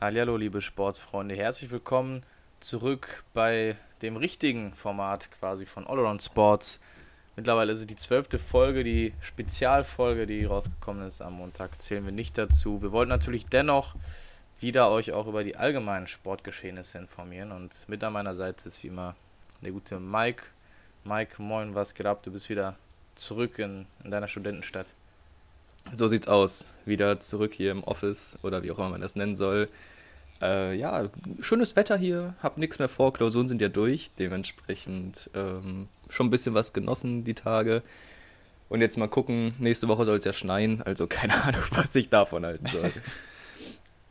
[0.00, 2.22] Hallo, liebe Sportsfreunde, herzlich willkommen
[2.60, 6.78] zurück bei dem richtigen Format quasi von Allround Sports.
[7.34, 12.12] Mittlerweile ist es die zwölfte Folge, die Spezialfolge, die rausgekommen ist am Montag, zählen wir
[12.12, 12.80] nicht dazu.
[12.80, 13.96] Wir wollten natürlich dennoch
[14.60, 18.88] wieder euch auch über die allgemeinen Sportgeschehnisse informieren und mit an meiner Seite ist wie
[18.88, 19.16] immer
[19.62, 20.44] der gute Mike.
[21.02, 22.22] Mike, moin, was geht ab?
[22.22, 22.76] Du bist wieder
[23.16, 24.86] zurück in, in deiner Studentenstadt.
[25.94, 26.66] So sieht's aus.
[26.84, 29.68] Wieder zurück hier im Office oder wie auch immer man das nennen soll.
[30.40, 31.08] Äh, ja,
[31.40, 36.30] schönes Wetter hier, hab nichts mehr vor, Klausuren sind ja durch, dementsprechend ähm, schon ein
[36.30, 37.82] bisschen was genossen die Tage.
[38.68, 42.08] Und jetzt mal gucken, nächste Woche soll es ja schneien, also keine Ahnung, was ich
[42.08, 42.92] davon halten soll.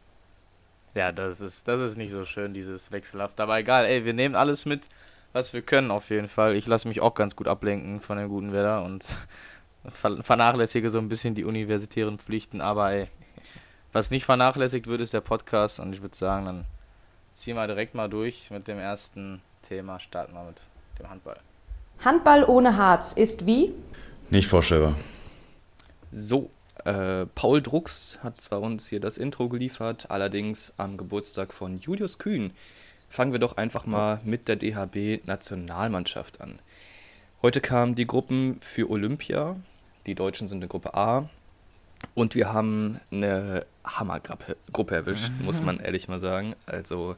[0.96, 3.40] ja, das ist, das ist nicht so schön, dieses Wechselhaft.
[3.40, 4.82] Aber egal, ey, wir nehmen alles mit,
[5.32, 6.56] was wir können auf jeden Fall.
[6.56, 9.06] Ich lasse mich auch ganz gut ablenken von dem guten Wetter und
[9.92, 13.08] vernachlässige so ein bisschen die universitären Pflichten, aber ey,
[13.94, 16.66] was nicht vernachlässigt wird, ist der Podcast und ich würde sagen, dann
[17.34, 20.62] ziehen wir direkt mal durch mit dem ersten Thema, starten wir mit
[21.00, 21.40] dem Handball.
[22.04, 23.74] Handball ohne Harz ist wie?
[24.30, 24.96] Nicht vorstellbar.
[26.12, 26.50] So,
[26.86, 32.18] äh, Paul Drucks hat zwar uns hier das Intro geliefert, allerdings am Geburtstag von Julius
[32.18, 32.52] Kühn.
[33.10, 36.60] Fangen wir doch einfach mal mit der DHB-Nationalmannschaft an.
[37.42, 39.56] Heute kamen die Gruppen für Olympia.
[40.08, 41.30] Die Deutschen sind in Gruppe A.
[42.16, 46.56] Und wir haben eine Hammergruppe erwischt, muss man ehrlich mal sagen.
[46.66, 47.16] Also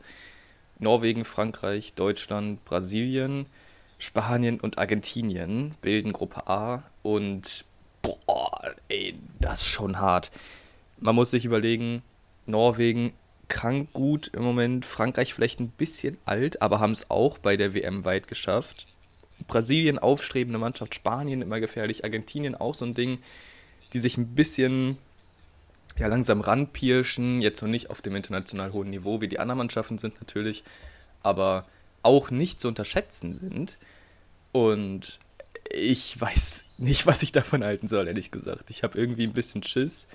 [0.79, 3.45] Norwegen, Frankreich, Deutschland, Brasilien,
[3.99, 6.83] Spanien und Argentinien bilden Gruppe A.
[7.03, 7.63] Und
[8.01, 10.31] boah, ey, das ist schon hart.
[10.97, 12.01] Man muss sich überlegen,
[12.45, 13.13] Norwegen
[13.49, 17.73] krank gut im Moment, Frankreich vielleicht ein bisschen alt, aber haben es auch bei der
[17.73, 18.87] WM weit geschafft.
[19.50, 23.19] Brasilien aufstrebende Mannschaft, Spanien immer gefährlich, Argentinien auch so ein Ding,
[23.92, 24.97] die sich ein bisschen
[25.97, 29.97] ja, langsam ranpirschen, jetzt noch nicht auf dem international hohen Niveau wie die anderen Mannschaften
[29.97, 30.64] sind natürlich,
[31.22, 31.66] aber
[32.02, 33.77] auch nicht zu unterschätzen sind.
[34.53, 35.20] Und
[35.72, 38.70] ich weiß nicht, was ich davon halten soll, ehrlich gesagt.
[38.70, 40.08] Ich habe irgendwie ein bisschen Schiss,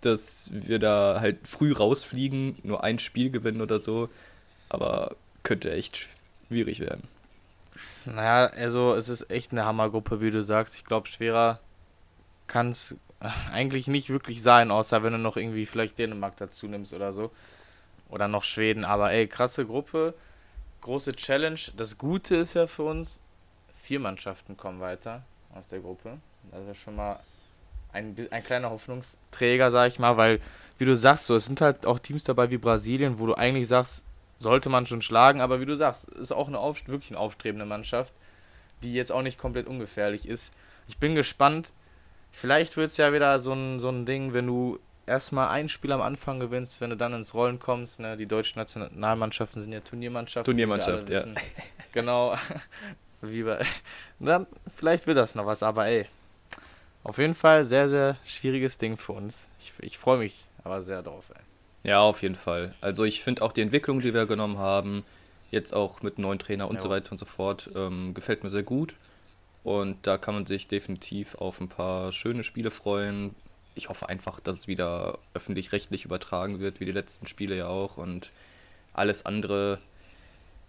[0.00, 4.08] dass wir da halt früh rausfliegen, nur ein Spiel gewinnen oder so.
[4.70, 6.08] Aber könnte echt
[6.48, 7.02] schwierig werden.
[8.14, 10.76] Naja, also es ist echt eine Hammergruppe, wie du sagst.
[10.76, 11.60] Ich glaube, schwerer
[12.46, 12.96] kann es
[13.52, 17.30] eigentlich nicht wirklich sein, außer wenn du noch irgendwie vielleicht Dänemark dazu nimmst oder so.
[18.08, 18.84] Oder noch Schweden.
[18.84, 20.14] Aber ey, krasse Gruppe,
[20.80, 21.60] große Challenge.
[21.76, 23.20] Das Gute ist ja für uns,
[23.82, 25.22] vier Mannschaften kommen weiter
[25.54, 26.18] aus der Gruppe.
[26.50, 27.20] Das ist ja schon mal
[27.92, 30.40] ein, ein kleiner Hoffnungsträger, sag ich mal, weil,
[30.78, 33.68] wie du sagst, so, es sind halt auch Teams dabei wie Brasilien, wo du eigentlich
[33.68, 34.04] sagst,
[34.38, 37.66] sollte man schon schlagen, aber wie du sagst, ist auch eine auf, wirklich eine aufstrebende
[37.66, 38.14] Mannschaft,
[38.82, 40.52] die jetzt auch nicht komplett ungefährlich ist.
[40.86, 41.72] Ich bin gespannt.
[42.30, 45.92] Vielleicht wird es ja wieder so ein, so ein Ding, wenn du erstmal ein Spiel
[45.92, 48.00] am Anfang gewinnst, wenn du dann ins Rollen kommst.
[48.00, 48.16] Ne?
[48.16, 50.44] Die deutschen Nationalmannschaften sind ja Turniermannschaften.
[50.44, 51.24] Turniermannschaft, ja.
[51.92, 52.36] Genau.
[53.20, 53.58] Wie bei,
[54.20, 56.06] dann, vielleicht wird das noch was, aber ey.
[57.02, 59.48] Auf jeden Fall sehr, sehr schwieriges Ding für uns.
[59.60, 61.47] Ich, ich freue mich aber sehr drauf, ey.
[61.82, 62.74] Ja, auf jeden Fall.
[62.80, 65.04] Also ich finde auch die Entwicklung, die wir genommen haben,
[65.50, 66.80] jetzt auch mit neuen Trainer und ja.
[66.80, 68.94] so weiter und so fort, ähm, gefällt mir sehr gut.
[69.64, 73.34] Und da kann man sich definitiv auf ein paar schöne Spiele freuen.
[73.74, 77.96] Ich hoffe einfach, dass es wieder öffentlich-rechtlich übertragen wird, wie die letzten Spiele ja auch.
[77.96, 78.30] Und
[78.92, 79.78] alles andere,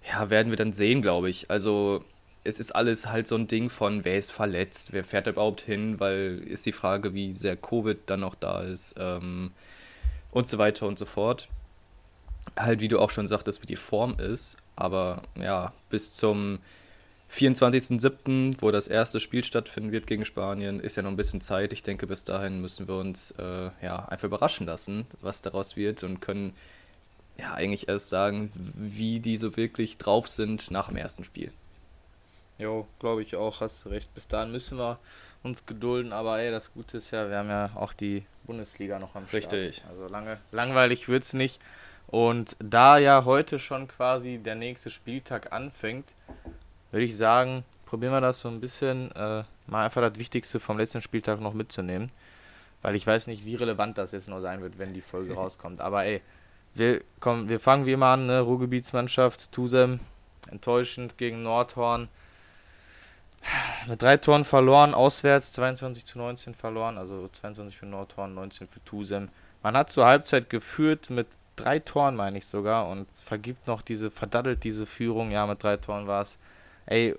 [0.07, 1.49] ja, werden wir dann sehen, glaube ich.
[1.49, 2.03] Also
[2.43, 5.99] es ist alles halt so ein Ding von, wer ist verletzt, wer fährt überhaupt hin,
[5.99, 8.95] weil ist die Frage, wie sehr Covid dann noch da ist.
[8.97, 9.51] Ähm,
[10.31, 11.47] und so weiter und so fort.
[12.57, 14.57] Halt, wie du auch schon sagtest, wie die Form ist.
[14.75, 16.59] Aber ja, bis zum
[17.31, 21.73] 24.07., wo das erste Spiel stattfinden wird gegen Spanien, ist ja noch ein bisschen Zeit.
[21.73, 26.03] Ich denke, bis dahin müssen wir uns äh, ja, einfach überraschen lassen, was daraus wird
[26.03, 26.53] und können
[27.37, 31.51] ja eigentlich erst sagen, wie die so wirklich drauf sind nach dem ersten Spiel.
[32.57, 34.13] Jo, glaube ich auch, hast recht.
[34.13, 34.99] Bis dahin müssen wir
[35.43, 39.15] uns gedulden, aber ey, das Gute ist ja, wir haben ja auch die Bundesliga noch
[39.15, 39.53] am Start.
[39.53, 39.83] Richtig.
[39.89, 41.61] Also lange, langweilig wird es nicht.
[42.07, 46.15] Und da ja heute schon quasi der nächste Spieltag anfängt,
[46.91, 50.77] würde ich sagen, probieren wir das so ein bisschen, äh, mal einfach das Wichtigste vom
[50.77, 52.11] letzten Spieltag noch mitzunehmen.
[52.81, 55.81] Weil ich weiß nicht, wie relevant das jetzt noch sein wird, wenn die Folge rauskommt.
[55.81, 56.21] Aber ey,
[56.73, 58.41] wir, kommen, wir fangen wie immer an, ne?
[58.41, 59.99] Ruhrgebietsmannschaft, Tusem,
[60.49, 62.09] enttäuschend gegen Nordhorn
[63.87, 68.83] mit drei Toren verloren, auswärts 22 zu 19 verloren, also 22 für Nordhorn, 19 für
[68.83, 69.29] Tusem.
[69.63, 74.11] Man hat zur Halbzeit geführt mit drei Toren, meine ich sogar, und vergibt noch diese,
[74.11, 76.37] verdaddelt diese Führung, ja, mit drei Toren war es.
[76.85, 77.15] Ey,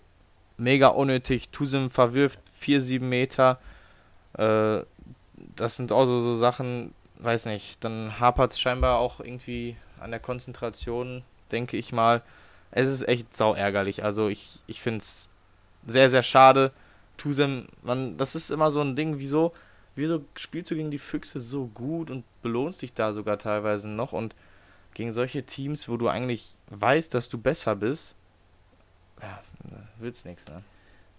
[0.56, 1.48] mega unnötig.
[1.50, 3.58] Tusem verwirft 4, 7 Meter.
[4.34, 4.80] Äh,
[5.56, 10.10] das sind auch so, so Sachen, weiß nicht, dann hapert es scheinbar auch irgendwie an
[10.10, 12.22] der Konzentration, denke ich mal.
[12.70, 14.04] Es ist echt sau ärgerlich.
[14.04, 15.28] Also ich, ich finde es
[15.86, 16.72] sehr, sehr schade.
[17.16, 19.52] Tusem, man, das ist immer so ein Ding, wieso,
[19.94, 24.12] wieso spielst du gegen die Füchse so gut und belohnst dich da sogar teilweise noch
[24.12, 24.34] und
[24.94, 28.14] gegen solche Teams, wo du eigentlich weißt, dass du besser bist,
[29.20, 29.42] ja,
[29.98, 30.62] wird's nichts, ne?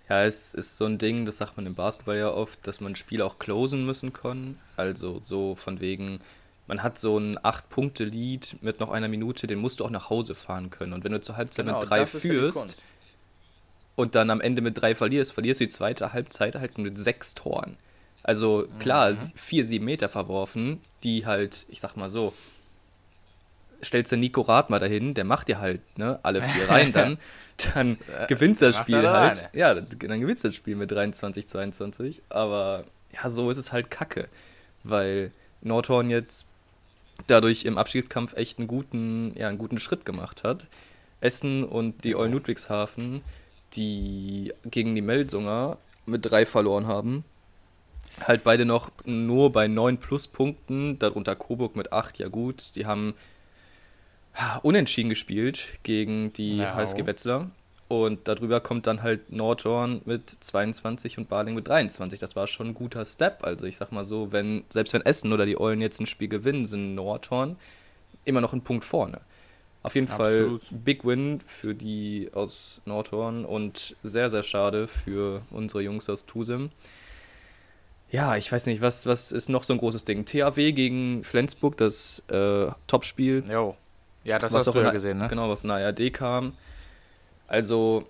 [0.10, 2.98] Ja, es ist so ein Ding, das sagt man im Basketball ja oft, dass man
[2.98, 4.60] Spiele auch closen müssen kann.
[4.75, 6.19] Also so von wegen,
[6.68, 10.36] man hat so ein 8-Punkte-Lead mit noch einer Minute, den musst du auch nach Hause
[10.36, 10.92] fahren können.
[10.92, 12.84] Und wenn du zur Halbzeit genau, mit drei führst ja
[13.96, 17.36] und dann am Ende mit drei verlierst, verlierst du die zweite Halbzeit halt mit sechs
[17.36, 17.78] Toren.
[18.24, 19.32] Also klar, mhm.
[19.36, 22.34] vier, sieben Meter verworfen, die halt, ich sag mal so,
[23.84, 27.18] stellst du Nico Rath mal dahin, der macht dir halt ne, alle vier Reihen dann,
[27.74, 29.50] dann äh, gewinnst das Spiel halt.
[29.54, 32.22] Ja, dann gewinnst das Spiel mit 23, 22.
[32.30, 34.28] Aber ja, so ist es halt kacke.
[34.84, 36.46] Weil Nordhorn jetzt
[37.28, 40.68] dadurch im Abstiegskampf echt einen guten, ja, einen guten Schritt gemacht hat.
[41.20, 43.22] Essen und die Eulen Ludwigshafen,
[43.73, 47.23] die gegen die Melsunger mit drei verloren haben,
[48.25, 53.13] halt beide noch nur bei neun Pluspunkten, darunter Coburg mit acht, ja gut, die haben
[54.63, 56.65] unentschieden gespielt gegen die no.
[56.65, 57.51] HSG Wetzlar.
[57.88, 62.21] Und darüber kommt dann halt Nordhorn mit 22 und Baling mit 23.
[62.21, 63.44] Das war schon ein guter Step.
[63.44, 66.29] Also ich sag mal so, wenn, selbst wenn Essen oder die Eulen jetzt ein Spiel
[66.29, 67.57] gewinnen, sind Nordhorn
[68.23, 69.19] immer noch ein Punkt vorne.
[69.83, 70.63] Auf jeden Absolut.
[70.63, 76.25] Fall Big Win für die aus Nordhorn und sehr, sehr schade für unsere Jungs aus
[76.25, 76.69] Tusem.
[78.12, 80.25] Ja, ich weiß nicht, was, was ist noch so ein großes Ding?
[80.25, 83.44] THW gegen Flensburg, das äh, Topspiel.
[83.50, 83.75] Jo.
[84.24, 85.28] Ja, das hast du ja gesehen, ne?
[85.30, 86.54] Genau, was in der ARD kam.
[87.48, 88.06] Also,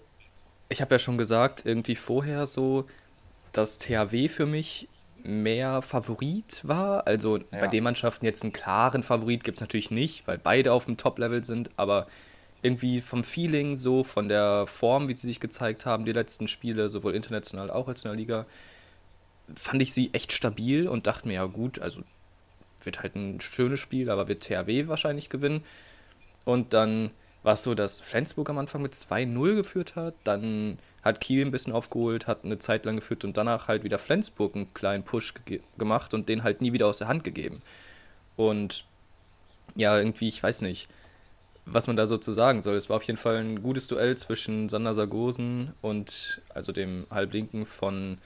[0.69, 2.85] ich habe ja schon gesagt, irgendwie vorher so,
[3.53, 4.89] dass THW für mich
[5.23, 7.07] mehr Favorit war.
[7.07, 7.45] Also ja.
[7.51, 10.97] bei den Mannschaften jetzt einen klaren Favorit gibt es natürlich nicht, weil beide auf dem
[10.97, 12.07] Top-Level sind, aber
[12.61, 16.89] irgendwie vom Feeling so, von der Form, wie sie sich gezeigt haben, die letzten Spiele,
[16.89, 18.45] sowohl international auch als in der Liga,
[19.55, 22.01] fand ich sie echt stabil und dachte mir, ja gut, also
[22.83, 25.63] wird halt ein schönes Spiel, aber wird THW wahrscheinlich gewinnen.
[26.45, 27.11] Und dann
[27.43, 31.51] war es so, dass Flensburg am Anfang mit 2-0 geführt hat, dann hat Kiel ein
[31.51, 35.33] bisschen aufgeholt, hat eine Zeit lang geführt und danach halt wieder Flensburg einen kleinen Push
[35.77, 37.61] gemacht und den halt nie wieder aus der Hand gegeben.
[38.35, 38.85] Und
[39.75, 40.89] ja, irgendwie, ich weiß nicht,
[41.65, 42.75] was man da so zu sagen soll.
[42.75, 47.65] Es war auf jeden Fall ein gutes Duell zwischen Sander Sargosen und also dem Halblinken
[47.65, 48.17] von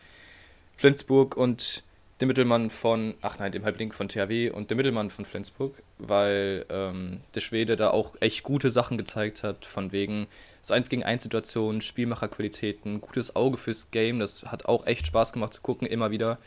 [0.77, 1.83] Flensburg und
[2.21, 6.65] dem Mittelmann von, ach nein, dem Halblink von THW und dem Mittelmann von Flensburg, weil
[6.69, 10.27] ähm, der Schwede da auch echt gute Sachen gezeigt hat, von wegen
[10.65, 15.33] so 1 gegen 1 Situationen, Spielmacherqualitäten, gutes Auge fürs Game, das hat auch echt Spaß
[15.33, 16.37] gemacht zu gucken, immer wieder.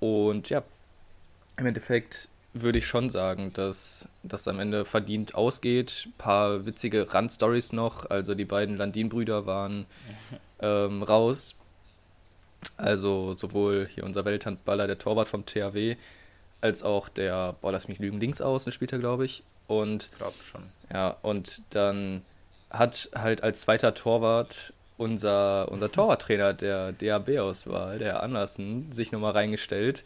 [0.00, 0.62] Und ja,
[1.56, 6.04] im Endeffekt würde ich schon sagen, dass das am Ende verdient ausgeht.
[6.06, 9.86] Ein paar witzige Randstories noch, also die beiden Landin-Brüder waren
[10.60, 11.54] ähm, raus
[12.76, 15.96] also sowohl hier unser Welthandballer, der Torwart vom THW,
[16.60, 19.42] als auch der, boah, lass mich lügen, links außen spielt er, glaube ich.
[19.66, 20.62] Und, ich glaube schon.
[20.92, 22.22] Ja, und dann
[22.70, 30.04] hat halt als zweiter Torwart unser, unser Torwarttrainer der DAB-Auswahl, der Andersen, sich nochmal reingestellt.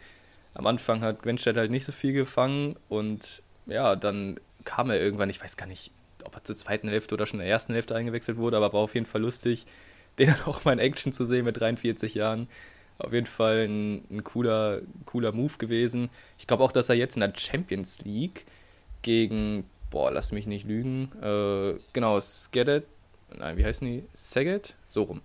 [0.54, 5.30] Am Anfang hat Gwenstedt halt nicht so viel gefangen und ja, dann kam er irgendwann,
[5.30, 5.90] ich weiß gar nicht,
[6.24, 8.80] ob er zur zweiten Hälfte oder schon in der ersten Hälfte eingewechselt wurde, aber war
[8.80, 9.66] auf jeden Fall lustig
[10.18, 12.48] den dann auch mal in Action zu sehen mit 43 Jahren.
[12.98, 16.10] Auf jeden Fall ein, ein cooler, cooler Move gewesen.
[16.38, 18.44] Ich glaube auch, dass er jetzt in der Champions League
[19.00, 22.86] gegen, boah, lass mich nicht lügen, äh, genau, Skedet,
[23.36, 24.04] nein, wie heißen die?
[24.14, 24.74] Saget?
[24.88, 25.20] So rum.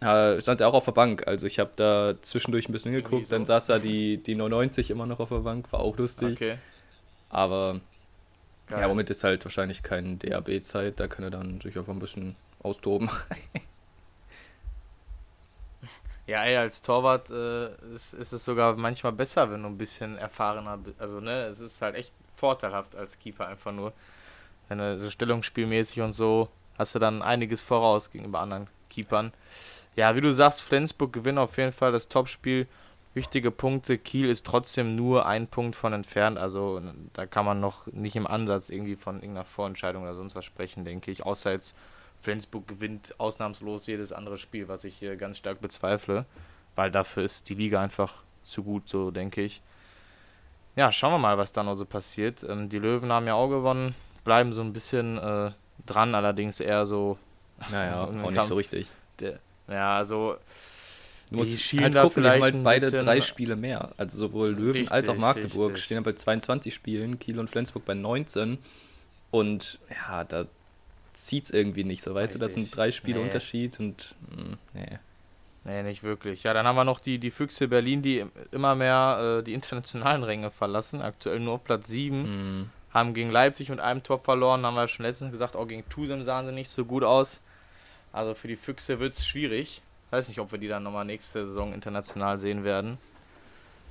[0.00, 1.28] Äh, stand sie auch auf der Bank.
[1.28, 3.30] Also ich habe da zwischendurch ein bisschen hingeguckt, so.
[3.30, 6.32] dann saß da die, die 99 immer noch auf der Bank, war auch lustig.
[6.32, 6.58] Okay.
[7.28, 7.80] Aber
[8.66, 8.80] Geil.
[8.80, 12.34] ja, womit ist halt wahrscheinlich kein DAB-Zeit, da kann er dann sich einfach ein bisschen
[12.62, 13.08] austoben.
[16.24, 20.16] Ja, ey, als Torwart äh, ist, ist, es sogar manchmal besser, wenn du ein bisschen
[20.16, 21.00] erfahrener bist.
[21.00, 23.92] Also, ne, es ist halt echt vorteilhaft als Keeper einfach nur.
[24.68, 29.32] Wenn du so stellungsspielmäßig und so hast du dann einiges voraus gegenüber anderen Keepern.
[29.94, 32.66] Ja, wie du sagst, Flensburg gewinnt auf jeden Fall das Topspiel.
[33.14, 33.96] Wichtige Punkte.
[33.96, 36.36] Kiel ist trotzdem nur ein Punkt von entfernt.
[36.36, 36.82] Also
[37.12, 40.84] da kann man noch nicht im Ansatz irgendwie von irgendeiner Vorentscheidung oder sonst was sprechen,
[40.84, 41.24] denke ich.
[41.24, 41.76] Außer jetzt
[42.22, 46.26] Flensburg gewinnt ausnahmslos jedes andere Spiel, was ich hier ganz stark bezweifle,
[46.74, 49.62] weil dafür ist die Liga einfach zu gut, so denke ich.
[50.76, 52.44] Ja, schauen wir mal, was da noch so passiert.
[52.48, 55.50] Ähm, die Löwen haben ja auch gewonnen, bleiben so ein bisschen äh,
[55.86, 57.18] dran, allerdings eher so.
[57.70, 58.90] Naja, auch nicht so richtig.
[59.20, 59.38] Der,
[59.68, 60.36] ja, also
[61.32, 63.90] Du Die musst halt gucken, die haben halt beide drei Spiele mehr.
[63.96, 65.84] Also sowohl Löwen als auch Richtig, Magdeburg richtig.
[65.84, 68.58] stehen ja bei 22 Spielen, Kiel und Flensburg bei 19.
[69.30, 70.44] Und ja, da
[71.14, 72.64] zieht's irgendwie nicht so, weißt du, das Richtig.
[72.64, 73.24] sind drei Spiele Nee.
[73.24, 74.98] Unterschied und mh, nee.
[75.64, 76.42] Nee, nicht wirklich.
[76.42, 79.54] Ja, dann haben wir noch die, die Füchse Berlin, die im- immer mehr äh, die
[79.54, 81.00] internationalen Ränge verlassen.
[81.02, 82.60] Aktuell nur auf Platz 7.
[82.62, 84.66] Mh, Haben gegen Leipzig mit einem Tor verloren.
[84.66, 87.40] Haben wir schon letztens gesagt, auch gegen Tusem sahen sie nicht so gut aus.
[88.12, 89.82] Also für die Füchse wird es schwierig.
[90.10, 92.98] Weiß nicht, ob wir die dann nochmal nächste Saison international sehen werden.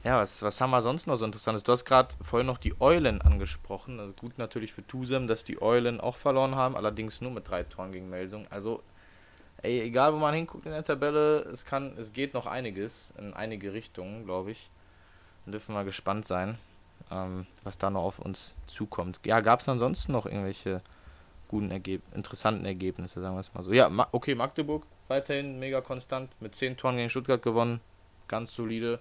[0.03, 1.63] Ja, was, was haben wir sonst noch so Interessantes?
[1.63, 3.99] Du hast gerade vorhin noch die Eulen angesprochen.
[3.99, 7.63] Also gut natürlich für Tusem, dass die Eulen auch verloren haben, allerdings nur mit drei
[7.63, 8.45] Toren gegen Melsung.
[8.49, 8.81] Also,
[9.61, 13.33] ey, egal wo man hinguckt in der Tabelle, es kann, es geht noch einiges in
[13.33, 14.69] einige Richtungen, glaube ich.
[15.45, 16.57] Dann dürfen wir gespannt sein,
[17.09, 19.19] ähm, was da noch auf uns zukommt.
[19.23, 20.81] Ja, gab es ansonsten noch irgendwelche
[21.47, 23.73] guten Ergeb interessanten Ergebnisse, sagen wir es mal so.
[23.73, 27.81] Ja, Ma okay, Magdeburg weiterhin mega konstant mit 10 Toren gegen Stuttgart gewonnen.
[28.27, 28.99] Ganz solide.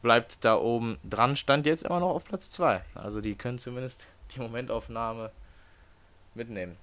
[0.00, 2.82] Bleibt da oben dran, stand jetzt immer noch auf Platz 2.
[2.94, 5.30] Also die können zumindest die Momentaufnahme
[6.34, 6.76] mitnehmen.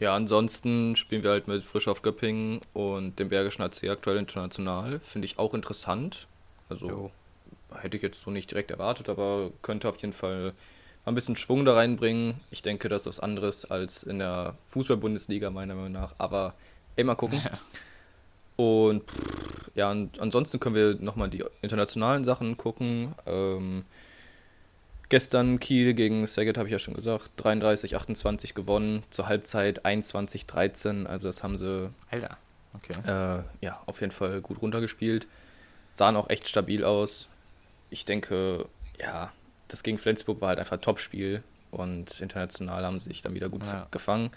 [0.00, 5.00] Ja, ansonsten spielen wir halt mit Frisch auf Göppingen und dem Bergischen AC aktuell international.
[5.00, 6.26] Finde ich auch interessant.
[6.70, 7.10] Also Jo.
[7.74, 10.54] hätte ich jetzt so nicht direkt erwartet, aber könnte auf jeden Fall
[11.04, 12.40] mal ein bisschen Schwung da reinbringen.
[12.50, 16.14] Ich denke, das ist was anderes als in der Fußball-Bundesliga, meiner Meinung nach.
[16.16, 16.54] Aber
[16.96, 17.42] ey, mal gucken.
[18.56, 23.14] Und pff, ja, und ansonsten können wir nochmal die internationalen Sachen gucken.
[23.26, 23.84] Ähm,
[25.10, 29.02] gestern Kiel gegen Saget, habe ich ja schon gesagt, 33, 28 gewonnen.
[29.10, 31.06] Zur Halbzeit 21, 13.
[31.06, 32.38] Also das haben sie Alter.
[32.72, 32.94] Okay.
[33.06, 35.26] äh, ja, auf jeden Fall gut runtergespielt.
[35.92, 37.28] Sahen auch echt stabil aus.
[37.90, 38.66] Ich denke,
[38.98, 39.32] ja,
[39.68, 43.48] das gegen Flensburg war halt einfach ein Topspiel und international haben sie sich dann wieder
[43.48, 43.86] gut Ja.
[43.90, 44.30] gefangen.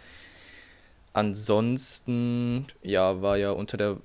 [1.13, 3.98] Ansonsten, ja, war ja unter der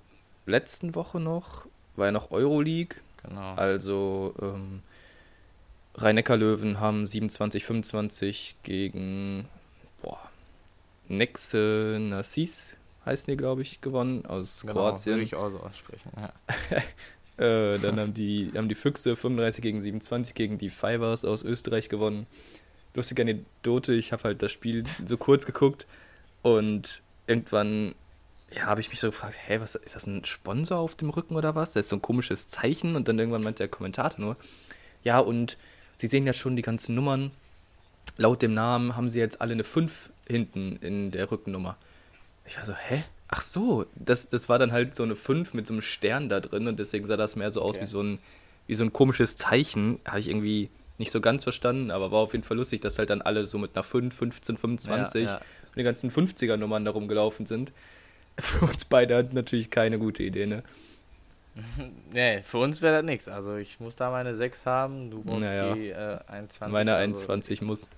[0.46, 2.98] letzten Woche noch, war ja noch Euroleague.
[3.26, 3.54] Genau.
[3.54, 4.82] Also ähm,
[6.00, 9.48] Rhein-Neckar-Löwen haben 27, 25 gegen
[10.02, 10.18] boah,
[11.08, 15.14] Nexe Narcis heißen die, glaube ich, gewonnen aus Genau, Kroatien.
[15.16, 16.10] Würde ich auch so aussprechen.
[16.16, 16.32] Ja.
[17.38, 21.88] Äh, dann haben die, haben die Füchse 35 gegen 27 gegen die Fivers aus Österreich
[21.88, 22.26] gewonnen.
[22.94, 25.86] Lustige Anekdote, ich habe halt das Spiel so kurz geguckt
[26.42, 27.94] und irgendwann
[28.50, 31.36] ja, habe ich mich so gefragt, hä, was ist das ein Sponsor auf dem Rücken
[31.36, 31.74] oder was?
[31.74, 34.36] Das ist so ein komisches Zeichen und dann irgendwann meint der Kommentator nur,
[35.04, 35.58] ja, und
[35.98, 37.32] Sie sehen ja schon die ganzen Nummern.
[38.16, 41.76] Laut dem Namen haben sie jetzt alle eine 5 hinten in der Rückennummer.
[42.46, 43.02] Ich war so, hä?
[43.26, 46.38] Ach so, das, das war dann halt so eine 5 mit so einem Stern da
[46.40, 47.82] drin und deswegen sah das mehr so aus Okay.
[47.84, 48.18] wie so ein,
[48.68, 49.98] wie so ein komisches Zeichen.
[50.06, 53.10] Habe ich irgendwie nicht so ganz verstanden, aber war auf jeden Fall lustig, dass halt
[53.10, 55.36] dann alle so mit einer 5, 15, 25 Ja, ja.
[55.38, 57.72] und die ganzen 50er-Nummern da rumgelaufen sind.
[58.38, 60.62] Für uns beide hat natürlich keine gute Idee, ne?
[62.12, 63.28] Nee, für uns wäre das nichts.
[63.28, 65.74] Also ich muss da meine 6 haben, du musst Naja.
[65.74, 66.72] die äh, 21.
[66.72, 67.88] Meine also, 21 muss.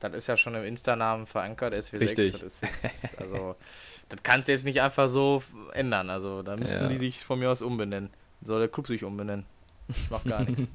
[0.00, 2.00] Das ist ja schon im Insta-Namen verankert, SW6.
[2.00, 2.32] Richtig.
[2.32, 3.54] Das ist jetzt, also,
[4.08, 6.08] das kannst du jetzt nicht einfach so ändern.
[6.10, 6.88] Also da müssen Ja.
[6.88, 8.10] die sich von mir aus umbenennen.
[8.42, 9.44] Soll der Club sich umbenennen.
[9.88, 10.62] Ich mach gar nichts.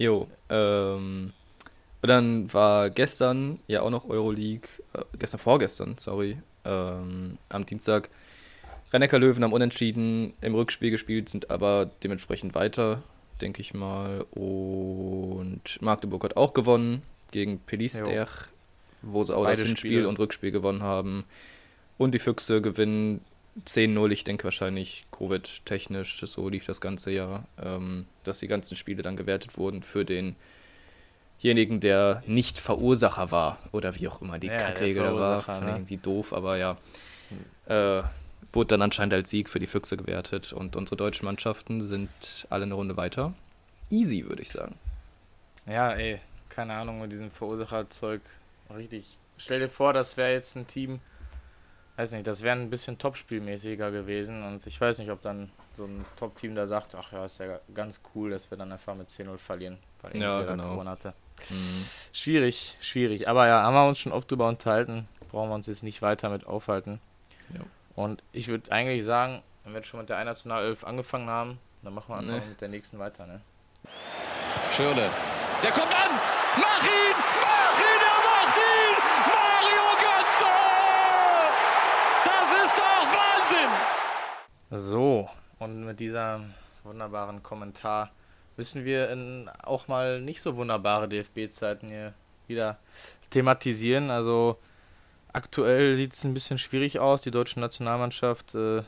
[0.00, 1.32] Jo, ähm,
[2.02, 8.08] und dann war gestern ja auch noch Euroleague, äh, gestern vorgestern, sorry, ähm, am Dienstag.
[8.92, 13.02] Rennecker Löwen haben unentschieden im Rückspiel gespielt, sind aber dementsprechend weiter,
[13.40, 14.22] denke ich mal.
[14.30, 18.26] Und Magdeburg hat auch gewonnen gegen Pelister,
[19.02, 20.08] wo sie auch Beide das Hinspiel Spiele.
[20.08, 21.24] und Rückspiel gewonnen haben.
[21.98, 23.24] Und die Füchse gewinnen
[23.66, 29.02] 10-0, ich denke wahrscheinlich Covid-technisch, so lief das ganze Jahr, ähm, dass die ganzen Spiele
[29.02, 34.56] dann gewertet wurden für denjenigen, der nicht Verursacher war oder wie auch immer die Ja,
[34.58, 35.42] Kackregel da war.
[35.42, 35.72] Fand ich ne?
[35.76, 36.78] irgendwie doof, aber ja.
[37.66, 38.02] Äh,
[38.52, 42.64] wurde dann anscheinend als Sieg für die Füchse gewertet und unsere deutschen Mannschaften sind alle
[42.64, 43.34] eine Runde weiter.
[43.90, 44.76] Easy, würde ich sagen.
[45.66, 48.20] Ja, ey, keine Ahnung mit diesem Verursacherzeug.
[48.74, 49.18] Richtig.
[49.36, 51.00] Stell dir vor, das wäre jetzt ein Team,
[51.96, 55.84] weiß nicht, das wäre ein bisschen topspielmäßiger gewesen und ich weiß nicht, ob dann so
[55.84, 59.08] ein Top-Team da sagt, ach ja, ist ja ganz cool, dass wir dann einfach mit
[59.08, 60.72] 10-0 verlieren, weil Ja, genau.
[60.72, 61.14] gewonnen hatte.
[61.50, 61.84] Mhm.
[62.12, 63.28] Schwierig, schwierig.
[63.28, 65.06] Aber ja, haben wir uns schon oft drüber unterhalten.
[65.30, 66.98] Brauchen wir uns jetzt nicht weiter mit aufhalten.
[67.54, 67.60] Ja.
[67.98, 71.94] Und ich würde eigentlich sagen, wenn wir jetzt schon mit der Nationalelf angefangen haben, dann
[71.94, 72.48] machen wir einfach Nee.
[72.50, 73.40] mit der nächsten weiter, ne?
[74.70, 75.10] Schirle.
[75.64, 76.10] Der kommt an!
[76.58, 77.16] Mach ihn!
[77.42, 78.00] Mach ihn!
[78.06, 78.96] Er macht ihn!
[79.34, 80.52] Mario Götze!
[82.24, 83.70] Das ist doch Wahnsinn!
[84.70, 85.28] So,
[85.58, 88.12] und mit diesem wunderbaren Kommentar
[88.56, 92.14] müssen wir in auch mal nicht so wunderbare DFB-Zeiten hier
[92.46, 92.78] wieder
[93.30, 94.12] thematisieren.
[94.12, 94.56] Also
[95.32, 97.22] aktuell sieht es ein bisschen schwierig aus.
[97.22, 98.82] Die deutsche Nationalmannschaft äh,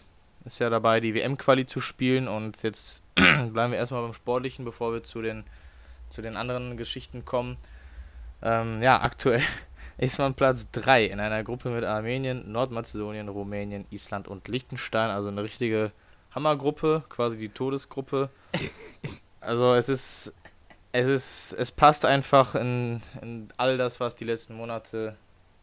[0.45, 4.93] ist ja dabei, die WM-Quali zu spielen und jetzt bleiben wir erstmal beim Sportlichen, bevor
[4.93, 5.45] wir zu den,
[6.09, 7.57] zu den anderen Geschichten kommen.
[8.43, 9.43] Ähm, ja, aktuell
[9.99, 15.11] ist man Platz 3 in einer Gruppe mit Armenien, Nordmazedonien, Rumänien, Island und Liechtenstein.
[15.11, 15.93] Also eine richtige
[16.33, 18.31] Hammergruppe, quasi die Todesgruppe.
[19.41, 20.35] Also es ist,
[20.93, 25.17] es ist, es passt einfach in, in all das, was die letzten Monate,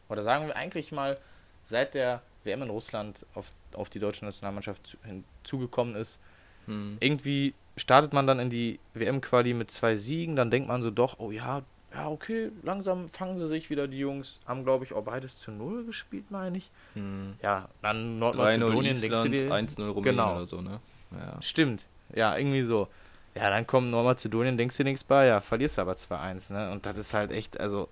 [0.09, 1.17] oder sagen wir eigentlich mal,
[1.65, 6.21] seit der WM in Russland auf, auf die deutsche Nationalmannschaft hinzugekommen ist.
[6.65, 6.97] Hm.
[6.99, 11.19] Irgendwie startet man dann in die WM-Quali mit zwei Siegen, dann denkt man so doch,
[11.19, 11.61] oh ja,
[11.93, 14.39] ja, okay, langsam fangen sie sich wieder, die Jungs.
[14.45, 16.69] Haben, glaube ich, auch beides zu Null gespielt, meine ich.
[16.93, 17.35] Hm.
[17.41, 19.51] Ja, dann Nordmazedonien, denkst du dir.
[19.51, 20.35] 1-0 Rumänien genau.
[20.35, 20.79] oder so, ne?
[21.11, 21.41] Ja.
[21.41, 22.89] Stimmt, ja, irgendwie so.
[23.35, 26.71] Ja, dann kommt Nordmazedonien, denkst du nichts bei, ja, verlierst aber 2-1, ne?
[26.71, 27.87] Und das ist halt echt, also,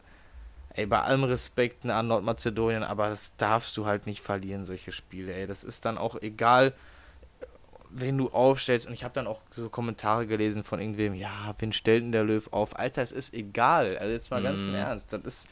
[0.76, 5.34] ey, bei allem Respekt an Nordmazedonien, aber das darfst du halt nicht verlieren, solche Spiele,
[5.34, 5.48] ey.
[5.48, 6.74] Das ist dann auch egal,
[7.90, 11.72] wenn du aufstellst, und ich habe dann auch so Kommentare gelesen von irgendwem, ja, wen
[11.72, 12.78] stellt denn der Löw auf?
[12.78, 13.98] Alter, es ist egal.
[13.98, 14.76] Also jetzt mal ganz im mhm.
[14.76, 15.14] Ernst.
[15.14, 15.48] Das ist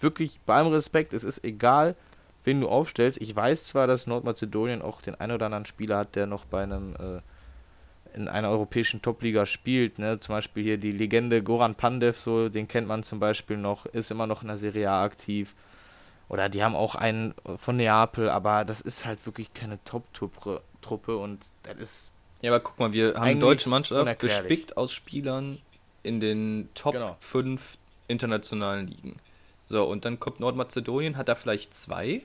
[0.00, 1.94] wirklich, bei allem Respekt, es ist egal,
[2.44, 3.20] wen du aufstellst.
[3.20, 6.62] Ich weiß zwar, dass Nordmazedonien auch den einen oder anderen Spieler hat, der noch bei
[6.62, 7.20] einem äh,
[8.14, 10.20] in einer europäischen Topliga spielt, ne?
[10.20, 14.10] Zum Beispiel hier die Legende Goran Pandev, so, den kennt man zum Beispiel noch, ist
[14.10, 15.54] immer noch in der Serie A aktiv.
[16.28, 21.44] Oder die haben auch einen von Neapel, aber das ist halt wirklich keine Top-Truppe und
[21.62, 22.14] das ist.
[22.40, 25.58] Ja, aber guck mal, wir haben eine deutsche Mannschaft gespickt aus Spielern
[26.02, 27.16] in den Top genau.
[27.20, 27.78] 5
[28.08, 29.16] internationalen Ligen.
[29.68, 32.22] So, und dann kommt Nordmazedonien, hat da vielleicht zwei.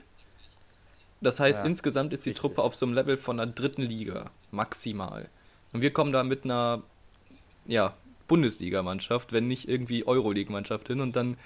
[1.20, 2.40] Das heißt, ja, insgesamt ist die richtig.
[2.40, 5.28] Truppe auf so einem Level von einer dritten Liga, maximal.
[5.72, 6.82] Und wir kommen da mit einer
[7.66, 7.94] ja,
[8.26, 11.36] Bundesligamannschaft, wenn nicht irgendwie Euroleague-Mannschaft hin und dann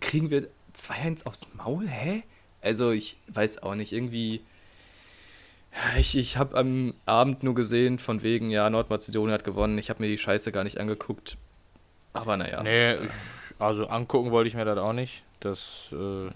[0.00, 1.88] kriegen wir 2-1 aufs Maul?
[1.88, 2.22] Hä?
[2.60, 4.42] Also ich weiß auch nicht, irgendwie.
[5.98, 9.76] Ich, ich habe am Abend nur gesehen, von wegen, ja, Nordmazedonien hat gewonnen.
[9.76, 11.36] Ich habe mir die Scheiße gar nicht angeguckt.
[12.12, 12.62] Aber naja.
[12.62, 12.96] Nee,
[13.58, 15.24] also angucken wollte ich mir das auch nicht.
[15.40, 16.30] Das, äh,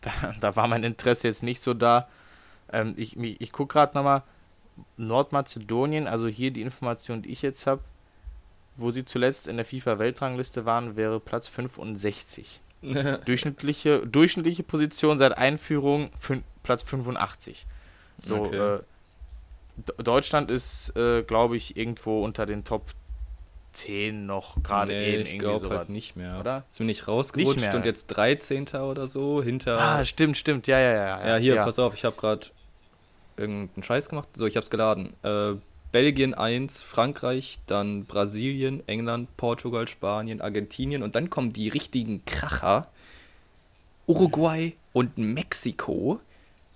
[0.00, 2.08] da, da, war mein Interesse jetzt nicht so da.
[2.72, 4.22] Ähm, ich ich, ich gucke gerade nochmal.
[4.96, 7.82] Nordmazedonien, also hier die Information, die ich jetzt habe,
[8.76, 12.60] wo sie zuletzt in der FIFA-Weltrangliste waren, wäre Platz 65.
[13.24, 16.10] durchschnittliche, durchschnittliche Position seit Einführung
[16.62, 17.66] Platz 85.
[18.18, 18.56] So, okay.
[18.56, 18.80] äh,
[20.02, 22.92] Deutschland ist, äh, glaube ich, irgendwo unter den Top
[23.72, 25.26] 10 noch gerade nee, eben.
[25.26, 26.40] Ich glaube halt nicht mehr.
[26.40, 26.64] Oder?
[26.68, 28.68] Ist mir nicht rausgerutscht nicht und jetzt 13.
[28.68, 29.78] oder so hinter.
[29.78, 30.66] Ah, stimmt, stimmt.
[30.66, 31.28] Ja, ja, ja.
[31.28, 31.64] Ja, hier, ja.
[31.64, 32.46] pass auf, ich habe gerade
[33.36, 34.28] irgendeinen Scheiß gemacht.
[34.34, 35.14] So, ich habe es geladen.
[35.22, 35.54] Äh,
[35.92, 42.88] Belgien 1, Frankreich, dann Brasilien, England, Portugal, Spanien, Argentinien und dann kommen die richtigen Kracher.
[44.06, 46.20] Uruguay und Mexiko.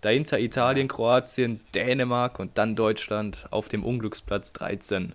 [0.00, 5.14] Dahinter Italien, Kroatien, Dänemark und dann Deutschland auf dem Unglücksplatz 13.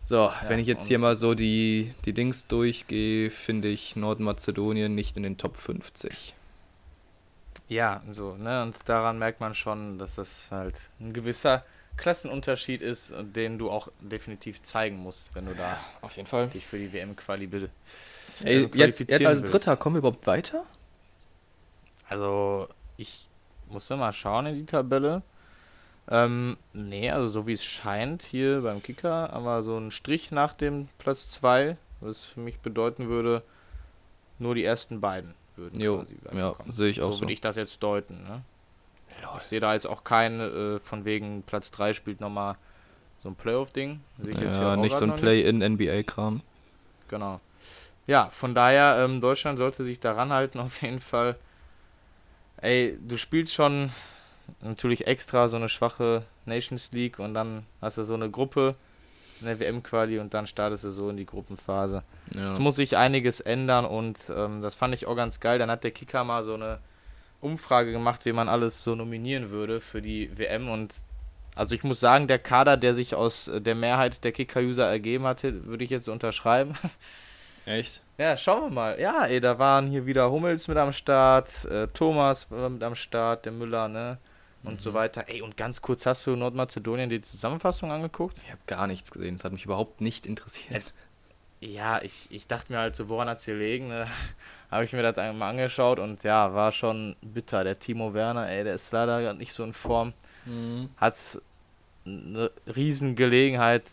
[0.00, 4.94] So, ja, wenn ich jetzt hier mal so die, die Dings durchgehe, finde ich Nordmazedonien
[4.94, 6.34] nicht in den Top 50.
[7.68, 8.62] Ja, so, ne?
[8.62, 11.64] Und daran merkt man schon, dass das halt ein gewisser
[11.96, 16.66] Klassenunterschied ist, den du auch definitiv zeigen musst, wenn du da auf jeden Fall dich
[16.66, 17.70] für die WM-Quali bitte.
[18.42, 20.64] Ey, jetzt, jetzt als Dritter kommen wir überhaupt weiter?
[22.08, 23.28] Also, ich
[23.68, 25.22] muss mal schauen in die Tabelle.
[26.08, 30.52] Ähm, nee, also so wie es scheint hier beim Kicker, aber so ein Strich nach
[30.52, 33.42] dem Platz 2, was für mich bedeuten würde,
[34.38, 37.18] nur die ersten beiden würden jo, Ja, sehe ich auch so.
[37.18, 38.42] So würde ich das jetzt deuten, ne?
[39.40, 42.56] Ich sehe da jetzt auch keinen, äh, von wegen Platz 3 spielt nochmal
[43.22, 44.00] so ein Playoff-Ding.
[44.18, 46.42] Ja, nicht so ein Play-in-NBA-Kram.
[47.08, 47.40] Genau.
[48.06, 51.36] Ja, von daher, ähm, Deutschland sollte sich daran halten, auf jeden Fall.
[52.56, 53.90] Ey, du spielst schon
[54.60, 58.74] natürlich extra so eine schwache Nations League und dann hast du so eine Gruppe
[59.40, 62.02] in der WM-Quali und dann startest du so in die Gruppenphase.
[62.34, 62.48] Ja.
[62.48, 65.58] Es muss sich einiges ändern und ähm, das fand ich auch ganz geil.
[65.58, 66.78] Dann hat der Kicker mal so eine
[67.40, 70.94] Umfrage gemacht, wie man alles so nominieren würde für die WM und
[71.54, 75.66] also ich muss sagen, der Kader, der sich aus der Mehrheit der Kicker-User ergeben hatte,
[75.66, 76.74] würde ich jetzt unterschreiben.
[77.66, 78.00] Echt?
[78.18, 79.00] Ja, schauen wir mal.
[79.00, 83.44] Ja, ey, da waren hier wieder Hummels mit am Start, äh, Thomas mit am Start,
[83.44, 84.18] der Müller, ne?
[84.64, 84.80] Und mhm.
[84.80, 85.24] so weiter.
[85.28, 88.38] Ey, und ganz kurz, hast du Nordmazedonien die Zusammenfassung angeguckt?
[88.44, 90.92] Ich habe gar nichts gesehen, das hat mich überhaupt nicht interessiert.
[91.64, 94.08] Ja, ich, ich dachte mir halt so, woran hat es gelegen, ne?
[94.70, 97.62] habe ich mir das einmal angeschaut und ja, war schon bitter.
[97.62, 100.12] Der Timo Werner, ey, der ist leider nicht so in Form.
[100.44, 100.88] Mhm.
[100.96, 101.14] Hat
[102.04, 103.84] eine Riesengelegenheit,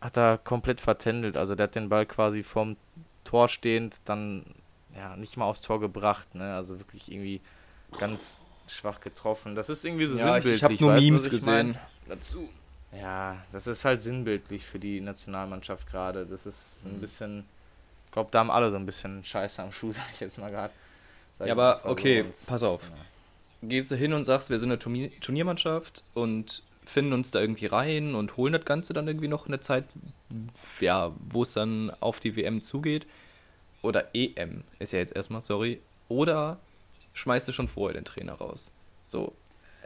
[0.00, 1.36] hat er komplett vertändelt.
[1.36, 2.76] Also der hat den Ball quasi vorm
[3.22, 4.44] Tor stehend dann
[4.96, 6.34] ja nicht mal aufs Tor gebracht.
[6.34, 6.54] Ne?
[6.54, 7.40] Also wirklich irgendwie
[7.98, 9.54] ganz schwach getroffen.
[9.54, 10.56] Das ist irgendwie so Ja, ich, sinnbildlich.
[10.56, 11.66] ich habe nur weißt Memes ich mein?
[11.68, 12.48] gesehen dazu.
[13.00, 16.26] Ja, das ist halt sinnbildlich für die Nationalmannschaft gerade.
[16.26, 17.00] Das ist ein Mhm.
[17.00, 17.44] bisschen.
[18.06, 20.50] Ich glaube, da haben alle so ein bisschen Scheiße am Schuh, sag ich jetzt mal
[20.50, 20.72] gerade.
[21.40, 22.92] Ja, aber okay, pass auf.
[23.62, 27.66] Gehst du hin und sagst, wir sind eine Turnier Turniermannschaft und finden uns da irgendwie
[27.66, 29.84] rein und holen das Ganze dann irgendwie noch in der Zeit,
[30.80, 33.06] ja, wo es dann auf die WM zugeht.
[33.82, 35.80] Oder EM ist ja jetzt erstmal, sorry.
[36.08, 36.58] Oder
[37.14, 38.70] schmeißt du schon vorher den Trainer raus.
[39.04, 39.32] So.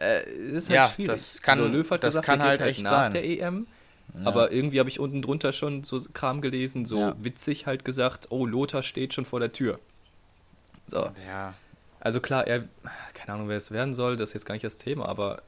[0.00, 1.12] Äh, ist halt Ja, schwierig.
[1.12, 3.12] das kann- so, Löw hat das gesagt, kann halt geht echt nach sein.
[3.12, 3.66] der EM.
[4.14, 4.26] Ja.
[4.26, 7.16] Aber irgendwie habe ich unten drunter schon so Kram gelesen, so Ja.
[7.20, 9.78] witzig halt gesagt, oh, Lothar steht schon vor der Tür.
[10.86, 11.10] So.
[11.26, 11.54] Ja,
[12.00, 12.60] Also klar, er,
[13.12, 15.42] keine Ahnung, wer es werden soll, das ist jetzt gar nicht das Thema, aber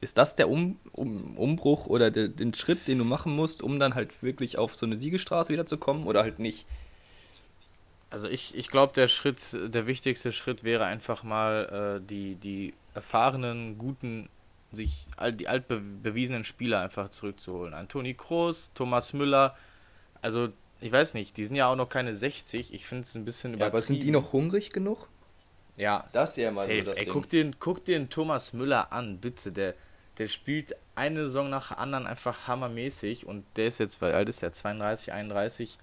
[0.00, 3.80] ist das der um, um, Umbruch oder der, den Schritt, den du machen musst, um
[3.80, 6.66] dann halt wirklich auf so eine Siegestraße wieder zu kommen oder halt nicht?
[8.10, 12.74] Also ich, ich glaube, der Schritt, der wichtigste Schritt wäre einfach mal äh, die, die
[12.94, 14.28] erfahrenen, guten,
[14.72, 17.74] sich all, die altbewiesenen Spieler einfach zurückzuholen.
[17.74, 19.56] Ein Toni Kroos, Thomas Müller,
[20.22, 20.48] also
[20.80, 22.72] ich weiß nicht, die sind ja auch noch keine 60.
[22.72, 25.08] Ich finde es ein bisschen Ja, aber sind die noch hungrig genug?
[25.76, 26.84] Ja, Das ist ja mal safe.
[26.84, 27.12] so das Ey, Ding.
[27.14, 29.52] guck den, guck den Thomas Müller an, bitte.
[29.52, 29.74] Der,
[30.18, 34.28] der spielt eine Saison nach der anderen einfach hammermäßig und der ist jetzt, weil alt
[34.28, 35.78] ist der 32, 31.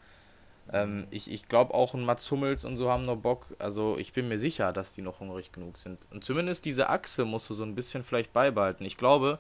[0.74, 3.46] Ähm, ich ich glaube auch ein Mats Hummels und so haben noch Bock.
[3.60, 6.00] Also ich bin mir sicher, dass die noch hungrig genug sind.
[6.12, 8.86] Und zumindest diese Achse musst du so ein bisschen vielleicht beibehalten.
[8.86, 9.40] Ich glaube,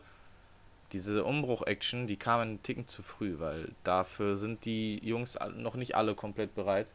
[0.91, 5.95] diese Umbruch-Action, die kam einen Ticken zu früh, weil dafür sind die Jungs noch nicht
[5.95, 6.88] alle komplett bereit.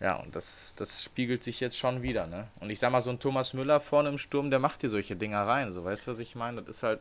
[0.00, 2.48] Ja, und das, das spiegelt sich jetzt schon wieder, ne?
[2.60, 5.16] Und ich sag mal, so ein Thomas Müller vorne im Sturm, der macht dir solche
[5.16, 6.62] Dinger rein, so, weißt du, was ich meine?
[6.62, 7.00] Das ist halt.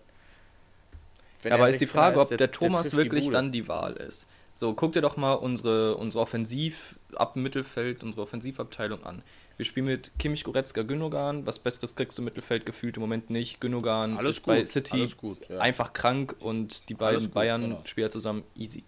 [1.43, 3.33] wenn aber er ist die 16er Frage, ob ist, der, Thomas die wirklich Bude.
[3.33, 4.27] dann die Wahl ist.
[4.57, 9.21] So, guck dir doch mal unsere, unsere Offensiv ab Mittelfeld, unsere Offensivabteilung an.
[9.55, 11.45] Wir spielen mit Kimmich, Goretzka, Gündogan.
[11.45, 13.61] Was Besseres kriegst du im Mittelfeld gefühlt im Moment nicht.
[13.61, 15.59] Gündogan Alles ist bei gut, City alles gut, ja.
[15.59, 18.83] einfach krank und die beiden Bayern-Spieler zusammen easy.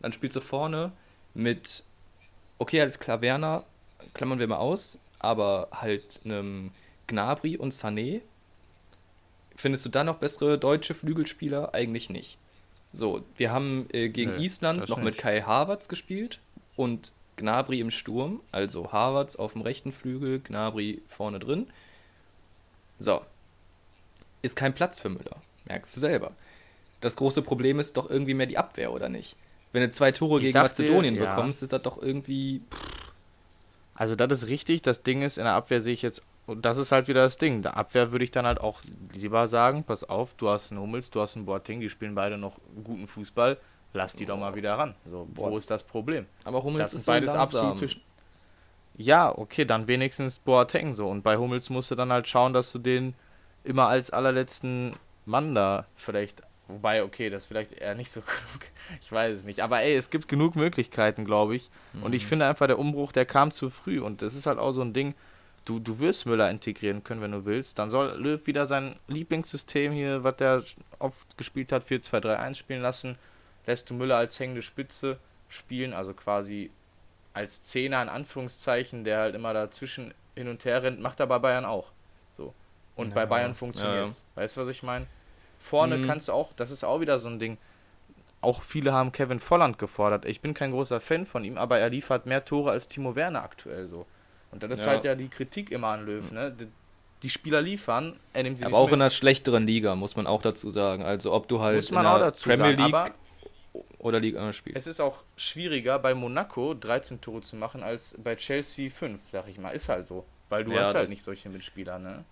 [0.00, 0.92] Dann spielst du vorne
[1.32, 1.82] mit,
[2.58, 3.64] okay, alles klar, Werner,
[4.12, 6.72] klammern wir mal aus, aber halt einem
[7.06, 8.20] Gnabry und Sané.
[9.56, 11.72] Findest du da noch bessere deutsche Flügelspieler?
[11.72, 12.36] Eigentlich nicht.
[12.94, 15.18] So, wir haben äh, gegen Nö, Island noch mit.
[15.18, 16.38] Kai Havertz gespielt
[16.76, 21.66] und Gnabry im Sturm, also Havertz auf dem rechten Flügel, Gnabry vorne drin.
[23.00, 23.22] So.
[24.42, 25.42] Ist kein Platz für Müller.
[25.64, 26.32] Merkst du selber.
[27.00, 29.36] Das große Problem ist doch irgendwie mehr die Abwehr, oder nicht?
[29.72, 31.28] Wenn du zwei Tore Ich gegen dir, Mazedonien ja.
[31.34, 32.62] bekommst, ist das doch irgendwie.
[33.94, 34.82] Also, das ist richtig.
[34.82, 36.22] Das Ding ist, in der Abwehr sehe ich jetzt.
[36.46, 37.62] Und das ist halt wieder das Ding.
[37.62, 38.80] Der Abwehr würde ich dann halt auch
[39.14, 42.36] lieber sagen: Pass auf, du hast einen Hummels, du hast einen Boateng, die spielen beide
[42.36, 43.56] noch guten Fußball.
[43.94, 44.94] Lass die doch mal wieder ran.
[45.06, 45.58] So, wo Boah.
[45.58, 46.26] ist das Problem?
[46.42, 47.68] Aber Hummels Das sind ist so beides langsam.
[47.70, 47.96] absolute.
[48.96, 51.08] Ja, okay, dann wenigstens Boateng so.
[51.08, 53.14] Und bei Hummels musst du dann halt schauen, dass du den
[53.64, 54.94] immer als allerletzten
[55.26, 56.42] Mann da vielleicht.
[56.68, 58.62] Wobei, okay, das ist vielleicht eher nicht so klug.
[59.00, 59.60] Ich weiß es nicht.
[59.60, 61.70] Aber ey, es gibt genug Möglichkeiten, glaube ich.
[61.94, 62.14] Und Mhm.
[62.14, 64.00] ich finde einfach, der Umbruch, der kam zu früh.
[64.00, 65.14] Und das ist halt auch so ein Ding.
[65.64, 67.78] Du, du wirst Müller integrieren können, wenn du willst.
[67.78, 70.62] Dann soll Löw wieder sein Lieblingssystem hier, was der
[70.98, 73.16] oft gespielt hat, 4-2-3-1 spielen lassen.
[73.66, 76.70] Lässt du Müller als hängende Spitze spielen, also quasi
[77.32, 81.38] als Zehner in Anführungszeichen, der halt immer dazwischen hin und her rennt, macht er bei
[81.38, 81.90] Bayern auch.
[82.32, 82.52] So.
[82.94, 84.14] Und Ja, bei Bayern funktioniert ja.
[84.34, 85.06] Weißt du, was ich meine?
[85.58, 86.06] Vorne Mhm.
[86.06, 87.56] kannst du auch, das ist auch wieder so ein Ding.
[88.42, 90.26] Auch viele haben Kevin Volland gefordert.
[90.26, 93.42] Ich bin kein großer Fan von ihm, aber er liefert mehr Tore als Timo Werner
[93.42, 94.06] aktuell so.
[94.54, 94.92] Und das ist Ja.
[94.92, 96.52] halt ja die Kritik immer an Löw, ne?
[96.52, 96.68] Die,
[97.24, 98.94] die Spieler liefern, er nimmt sie Aber auch mit.
[98.94, 101.02] in einer schlechteren Liga, muss man auch dazu sagen.
[101.02, 103.12] Also ob du halt in der Premier League
[103.98, 104.76] oder Liga 1 spielst.
[104.78, 109.48] es ist auch schwieriger bei Monaco 13 Tore zu machen als bei Chelsea 5, sag
[109.48, 109.70] ich mal.
[109.70, 110.24] Ist halt so.
[110.50, 112.24] Weil du Ja, hast halt nicht solche Mitspieler, ne?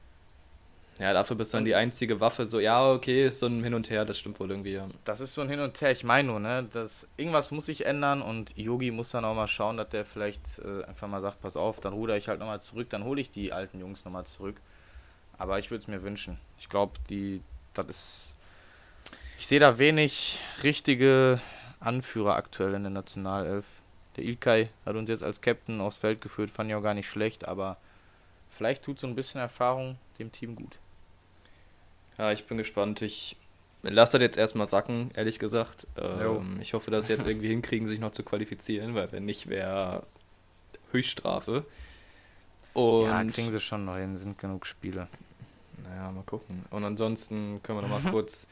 [0.99, 2.47] Ja, dafür bist du dann die einzige Waffe.
[2.47, 4.73] So, ja, okay, ist so ein Hin und Her, das stimmt wohl irgendwie.
[4.73, 4.87] Ja.
[5.05, 5.91] Das ist so ein Hin und Her.
[5.91, 9.49] Ich meine nur, ne, dass irgendwas muss sich ändern und Yogi muss dann auch mal
[9.49, 12.61] schauen, dass der vielleicht äh, einfach mal sagt, pass auf, dann ruder ich halt nochmal
[12.61, 14.57] zurück, dann hole ich die alten Jungs nochmal zurück.
[15.39, 16.39] Aber ich würde es mir wünschen.
[16.59, 17.43] Ich glaube, die,
[17.75, 18.37] das ist,
[19.39, 21.41] ich sehe da wenig richtige
[21.81, 23.65] Anführer aktuell in der Nationalelf.
[24.17, 27.09] Der Ilkay hat uns jetzt als Captain aufs Feld geführt, fand ich auch gar nicht
[27.09, 27.79] schlecht, aber
[28.51, 30.77] vielleicht tut so ein bisschen Erfahrung dem Team gut.
[32.19, 33.03] Ja, ich bin gespannt.
[33.03, 33.37] Ich
[33.83, 35.87] lasse das jetzt erstmal sacken, ehrlich gesagt.
[35.97, 39.49] Ähm, ich hoffe, dass sie jetzt irgendwie hinkriegen, sich noch zu qualifizieren, weil wenn nicht,
[39.49, 40.05] wäre
[40.93, 41.65] Höchststrafe.
[42.75, 45.09] Und ja, kriegen sie schon noch hin, sind genug Spiele.
[45.85, 46.65] Naja, mal gucken.
[46.71, 48.47] Und ansonsten können wir noch mal kurz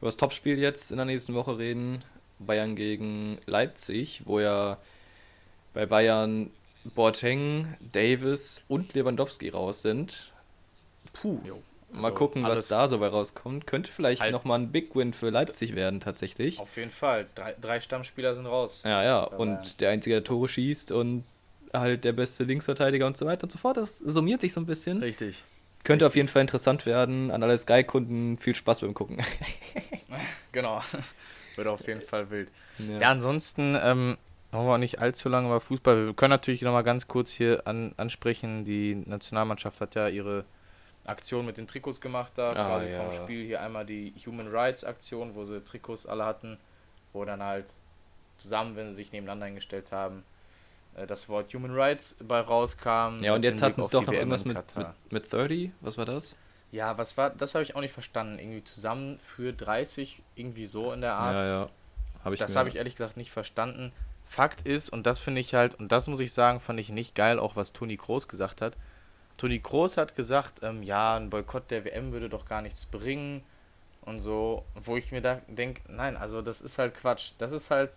[0.00, 2.04] über das Topspiel jetzt in der nächsten Woche reden.
[2.38, 4.78] Bayern gegen Leipzig, wo ja
[5.74, 6.50] bei Bayern
[6.84, 10.32] Boateng, Davis und Lewandowski raus sind.
[11.12, 11.38] puh.
[11.44, 11.62] Jo.
[11.92, 13.66] Mal Also gucken, was da so bei rauskommt.
[13.66, 16.58] Könnte vielleicht Halt- nochmal ein Big Win für Leipzig werden, tatsächlich.
[16.58, 17.26] Auf jeden Fall.
[17.34, 18.82] Drei, drei Stammspieler sind raus.
[18.84, 19.22] Ja, ja.
[19.24, 21.24] Aber- Und der Einzige, der Tore schießt und
[21.72, 23.76] halt der beste Linksverteidiger und so weiter und so fort.
[23.76, 24.98] Das summiert sich so ein bisschen.
[25.02, 25.42] Richtig.
[25.84, 27.30] Könnte auf jeden Fall interessant werden.
[27.30, 29.18] An alle Sky-Kunden viel Spaß beim Gucken.
[30.52, 30.80] Genau.
[31.56, 32.48] Wird auf jeden Fall wild.
[32.78, 33.00] Ja.
[33.00, 34.16] Ja, ansonsten ähm,
[34.50, 36.06] wollen wir auch nicht allzu lange über Fußball.
[36.06, 38.64] Wir können natürlich noch mal ganz kurz hier an, ansprechen.
[38.64, 40.44] Die Nationalmannschaft hat ja ihre
[41.04, 43.02] Aktion mit den Trikots gemacht da, Ah, quasi ja.
[43.02, 43.44] vom Spiel.
[43.44, 46.58] Hier einmal die Human Rights Aktion, wo sie Trikots alle hatten,
[47.12, 47.66] wo dann halt
[48.36, 50.24] zusammen, wenn sie sich nebeneinander hingestellt haben,
[50.96, 53.22] äh, das Wort Human Rights bei rauskam.
[53.22, 55.70] Ja, und jetzt hatten es auf doch noch irgendwas mit, mit, mit 30.
[55.80, 56.36] Was war das?
[56.70, 58.38] Ja, was war, das habe ich auch nicht verstanden.
[58.38, 61.34] Irgendwie zusammen für 30, irgendwie so in der Art.
[61.34, 61.68] Ja, ja.
[62.24, 63.92] Hab ich das habe ich ehrlich gesagt nicht verstanden.
[64.26, 67.14] Fakt ist, und das finde ich halt, und das muss ich sagen, fand ich nicht
[67.14, 68.74] geil, auch was Toni Kroos gesagt hat.
[69.36, 73.42] Toni Kroos hat gesagt, ähm, ja, ein Boykott der WM würde doch gar nichts bringen
[74.02, 77.32] und so, wo ich mir da denke, nein, also das ist halt Quatsch.
[77.38, 77.90] Das ist halt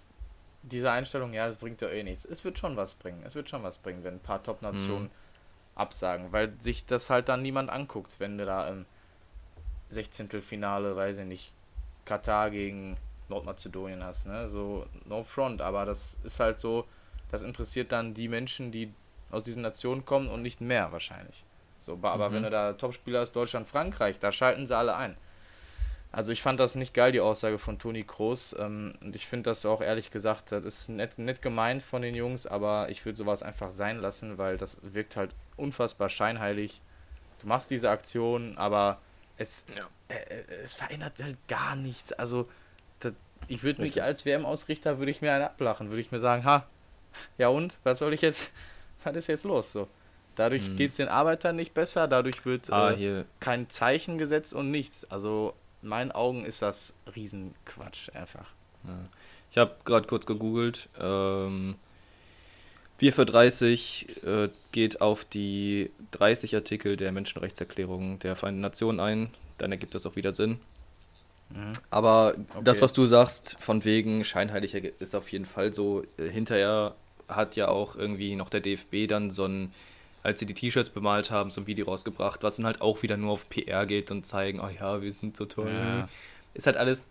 [0.64, 2.26] diese Einstellung, ja, es bringt ja eh nichts.
[2.26, 3.22] Es wird schon was bringen.
[3.24, 5.12] Es wird schon was bringen, wenn ein paar Top-Nationen Mhm.
[5.76, 8.86] absagen, weil sich das halt dann niemand anguckt, wenn du da im
[9.90, 10.30] 16.
[10.32, 11.54] weiß ich nicht,
[12.06, 12.98] Katar gegen
[13.30, 14.48] Nordmazedonien hast, ne?
[14.48, 16.86] So no front, aber das ist halt so,
[17.30, 18.94] das interessiert dann die Menschen, die
[19.32, 21.44] aus diesen Nationen kommen und nicht mehr wahrscheinlich.
[21.80, 22.34] So, aber Mhm.
[22.36, 25.16] wenn du da Topspieler hast, Deutschland, Frankreich, da schalten sie alle ein.
[26.12, 28.56] Also ich fand das nicht geil, die Aussage von Toni Kroos.
[28.58, 32.16] Ähm, und ich finde das auch ehrlich gesagt, das ist nett, nett gemeint von den
[32.16, 36.82] Jungs, aber ich würde sowas einfach sein lassen, weil das wirkt halt unfassbar scheinheilig.
[37.42, 39.00] Du machst diese Aktion, aber
[39.38, 39.66] es,
[40.08, 42.14] äh, äh, es verändert halt gar nichts.
[42.14, 42.50] Also
[43.02, 43.12] das,
[43.50, 46.66] ich würde mich als WM-Ausrichter, würde ich mir einen ablachen, würde ich mir sagen, ha,
[47.38, 48.52] ja und, was soll ich jetzt,
[49.06, 49.72] was ist jetzt los?
[49.72, 49.88] So.
[50.36, 50.76] Dadurch Mhm.
[50.76, 55.10] geht es den Arbeitern nicht besser, dadurch wird Ah, äh, kein Zeichen gesetzt und nichts.
[55.10, 58.48] Also in meinen Augen ist das Riesenquatsch einfach.
[58.84, 59.00] Ja.
[59.52, 60.90] Ich habe gerade kurz gegoogelt.
[61.00, 61.76] Ähm,
[62.98, 69.30] 4 für 30 äh, geht auf die 30 Artikel der Menschenrechtserklärung der Vereinten Nationen ein.
[69.58, 70.60] Dann ergibt das auch wieder Sinn.
[71.90, 72.82] Aber das, Okay.
[72.82, 76.04] was du sagst, von wegen scheinheilig ist auf jeden Fall so.
[76.18, 76.96] Äh, Hinterher
[77.28, 79.74] hat ja auch irgendwie noch der DFB dann so ein,
[80.24, 83.18] als sie die T-Shirts bemalt haben, so ein Video rausgebracht, was dann halt auch wieder
[83.18, 85.72] nur auf PR geht und zeigen, oh ja, wir sind so toll.
[85.72, 86.10] Ja.
[86.54, 87.10] Ist halt alles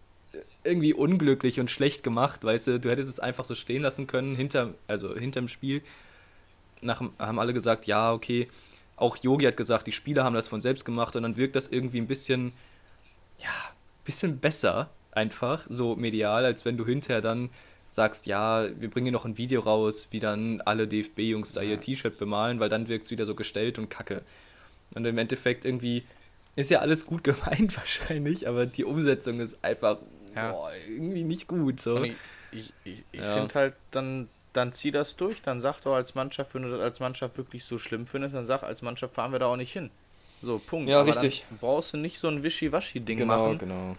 [0.65, 4.35] irgendwie unglücklich und schlecht gemacht, weißt du, du hättest es einfach so stehen lassen können,
[4.35, 5.83] hinter, also hinterm Spiel.
[6.81, 8.49] Nach, haben alle gesagt, ja, okay.
[8.97, 11.69] Auch Yogi hat gesagt, die Spieler haben das von selbst gemacht und dann wirkt das
[11.69, 12.53] irgendwie ein bisschen,
[13.39, 13.51] ja,
[14.05, 17.51] bisschen besser einfach, so medial, als wenn du hinterher dann
[17.95, 21.81] sagst, ja, wir bringen hier noch ein Video raus, wie dann alle DFB-Jungs da ihr
[21.81, 24.23] T-Shirt bemalen, weil dann wirkt es wieder so gestellt und kacke.
[24.95, 26.05] Und im Endeffekt irgendwie
[26.57, 29.99] ist ja alles gut gemeint wahrscheinlich, aber die Umsetzung ist einfach
[30.35, 30.53] Ja.
[30.53, 31.81] boah, irgendwie nicht gut.
[31.81, 31.97] So.
[31.97, 32.17] Und ich
[32.51, 33.33] ich, ich, ich Ja.
[33.35, 35.43] finde halt, dann, dann zieh das durch.
[35.43, 38.47] Dann sag doch als Mannschaft, wenn du das als Mannschaft wirklich so schlimm findest, dann
[38.47, 39.91] sag, als Mannschaft fahren wir da auch nicht hin.
[40.43, 40.89] So, Punkt.
[40.89, 41.45] Ja, Aber richtig.
[41.61, 43.59] Brauchst du nicht so ein Wischiwaschi-Ding machen.
[43.59, 43.97] genau.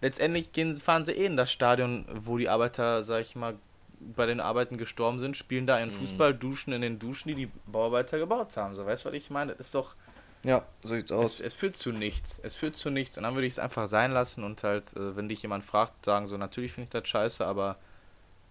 [0.00, 3.54] Letztendlich gehen, fahren sie eh in das Stadion, wo die Arbeiter, sag ich mal,
[4.00, 5.84] bei den Arbeiten gestorben sind, spielen da Mhm.
[5.84, 8.74] in Fußball, duschen in den Duschen, die die Bauarbeiter gebaut haben.
[8.76, 9.52] So, weißt du, was ich meine?
[9.52, 9.94] Das ist doch,
[10.44, 12.38] Ja, so sieht's es, es führt zu nichts.
[12.44, 13.16] Es führt zu nichts.
[13.16, 16.04] Und dann würde ich es einfach sein lassen und halt, äh, wenn dich jemand fragt,
[16.04, 17.76] sagen so, natürlich finde ich das scheiße, aber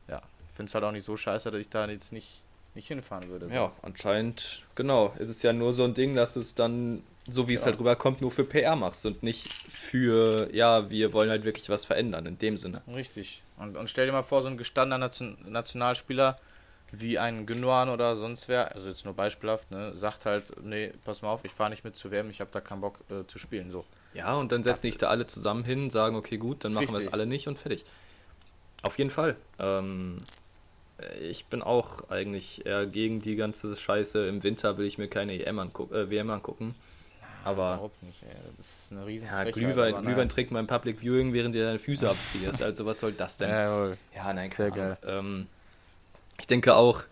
[0.09, 2.41] ja, ich finde es halt auch nicht so scheiße, dass ich da jetzt nicht,
[2.75, 3.47] nicht hinfahren würde.
[3.47, 3.53] So.
[3.53, 5.13] Ja, anscheinend, genau.
[5.17, 7.71] Es ist ja nur so ein Ding, dass es dann, so wie es Genau.
[7.71, 11.85] halt rüberkommt, nur für PR machst und nicht für, ja, wir wollen halt wirklich was
[11.85, 12.81] verändern, in dem Sinne.
[12.93, 13.43] Richtig.
[13.57, 16.37] Und, und stell dir mal vor, so ein gestandener Nation Nationalspieler
[16.93, 21.21] wie ein Gündogan oder sonst wer, also jetzt nur beispielhaft, ne, sagt halt, nee, pass
[21.21, 23.39] mal auf, ich fahre nicht mit zu WM, ich habe da keinen Bock äh, zu
[23.39, 23.69] spielen.
[23.71, 23.83] So.
[24.13, 26.99] Ja, und dann setzen sich da alle zusammen hin, sagen, okay, gut, dann machen wir
[26.99, 27.83] es alle nicht und fertig.
[28.83, 29.35] Auf jeden Fall.
[29.59, 30.17] Ähm,
[31.19, 34.25] ich bin auch eigentlich eher gegen die ganze Scheiße.
[34.27, 36.73] Im Winter will ich mir keine EM anguck äh, WM angucken.
[37.47, 38.35] Aber Überhaupt nicht, ey.
[38.57, 42.09] Das ist eine riesen ja, Glühwein, Glühwein trinken beim Public Viewing, während dir deine Füße
[42.09, 42.61] abfrierst.
[42.61, 43.49] Also was soll das denn?
[43.49, 43.97] Jawohl.
[44.13, 44.97] Ja, nein, Sehr.
[45.07, 45.47] Ähm,
[46.39, 47.03] ich denke auch,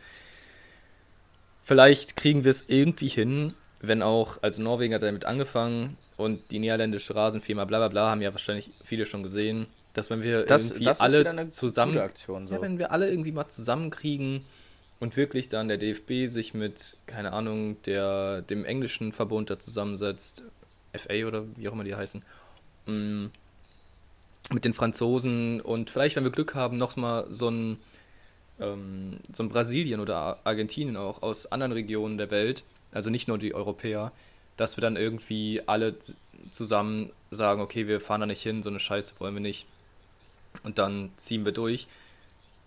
[1.62, 6.60] vielleicht kriegen wir es irgendwie hin, wenn auch, also Norwegen hat damit angefangen und die
[6.60, 10.71] niederländische Rasenfirma bla bla bla haben ja wahrscheinlich viele schon gesehen, dass wenn wir Das,
[10.71, 12.48] irgendwie das alle zusammen, Aktion.
[12.50, 12.56] So.
[12.56, 14.43] ja, wenn wir alle irgendwie mal zusammenkriegen
[14.99, 20.43] und wirklich dann der DFB sich mit, keine Ahnung, der, dem englischen Verbund da zusammensetzt,
[20.95, 22.23] FA oder wie auch immer die heißen,
[22.86, 23.25] mm,
[24.51, 27.77] mit den Franzosen und vielleicht, wenn wir Glück haben, noch mal so ein,
[28.60, 33.38] ähm, so ein Brasilien oder Argentinien auch aus anderen Regionen der Welt, also nicht nur
[33.38, 34.12] die Europäer,
[34.55, 35.95] dass wir dann irgendwie alle
[36.51, 39.65] zusammen sagen, okay, wir fahren da nicht hin, so eine Scheiße wollen wir nicht.
[40.63, 41.88] Und dann ziehen wir durch.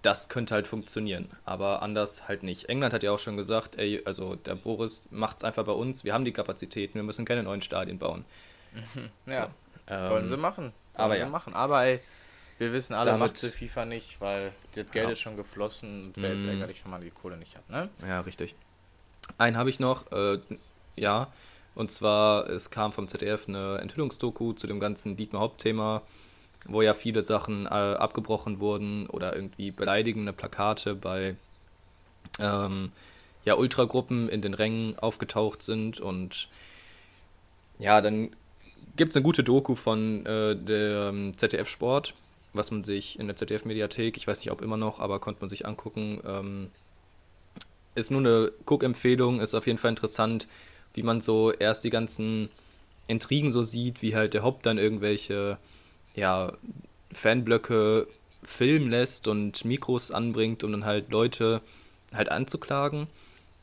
[0.02, 2.68] Das könnte halt funktionieren, aber anders halt nicht.
[2.68, 6.14] England hat ja auch schon gesagt, ey, also der Boris macht's einfach bei uns, wir
[6.14, 8.24] haben die Kapazitäten, wir müssen keine neuen Stadien bauen.
[9.26, 9.50] Ja,
[9.88, 10.72] Ähm, sollen sie machen.
[10.92, 11.28] Sollen aber sie ja.
[11.28, 11.54] machen.
[11.54, 12.00] Aber ey,
[12.58, 15.12] wir wissen alle, Damit- macht sie FIFA nicht, weil das Geld Ja.
[15.12, 16.50] ist schon geflossen und wäre jetzt Mhm.
[16.50, 17.88] ärgerlich, wenn man die Kohle nicht hat, ne?
[18.06, 18.54] Ja, richtig.
[19.36, 20.38] Einen habe ich noch, äh,
[20.96, 21.28] ja,
[21.74, 26.02] und zwar, es kam vom ZDF eine Enthüllungsdoku zu dem ganzen Dietmar Haupt-Thema,
[26.66, 31.36] wo ja viele Sachen äh, abgebrochen wurden oder irgendwie beleidigende Plakate bei
[32.38, 32.92] ähm,
[33.44, 36.48] ja, Ultragruppen in den Rängen aufgetaucht sind und
[37.78, 38.30] ja, dann
[38.96, 42.14] gibt es eine gute Doku von äh, dem ZDF Sport,
[42.52, 45.48] was man sich in der ZDF-Mediathek, ich weiß nicht, ob immer noch, aber konnte man
[45.48, 46.20] sich angucken.
[46.26, 46.70] Ähm,
[47.94, 50.46] ist nur eine Guck-Empfehlung, ist auf jeden Fall interessant,
[50.94, 52.48] wie man so erst die ganzen
[53.06, 55.58] Intrigen so sieht, wie halt der Haupt dann irgendwelche
[56.18, 56.52] ja,
[57.12, 58.06] Fanblöcke
[58.42, 61.62] filmen lässt und Mikros anbringt, um dann halt Leute
[62.12, 63.06] halt anzuklagen.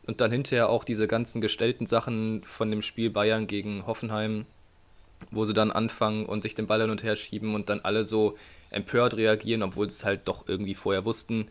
[0.08, 4.46] Und dann hinterher auch diese ganzen gestellten Sachen von dem Spiel Bayern gegen Hoffenheim,
[5.32, 8.06] wo sie dann anfangen und sich den Ball hin und her schieben und dann alle
[8.06, 8.38] so
[8.70, 11.48] empört reagieren, obwohl sie es halt doch irgendwie vorher wussten.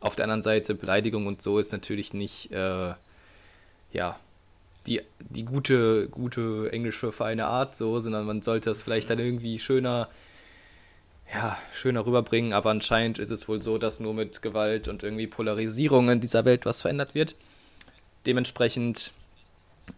[0.00, 2.94] Auf der anderen Seite, Beleidigung und so ist natürlich nicht, äh,
[3.92, 4.18] ja,
[4.86, 9.58] die, die gute, gute englische feine Art so, sondern man sollte es vielleicht dann irgendwie
[9.58, 10.08] schöner,
[11.32, 15.26] ja, schöner rüberbringen, aber anscheinend ist es wohl so, dass nur mit Gewalt und irgendwie
[15.26, 17.34] Polarisierung in dieser Welt was verändert wird.
[18.24, 19.12] Dementsprechend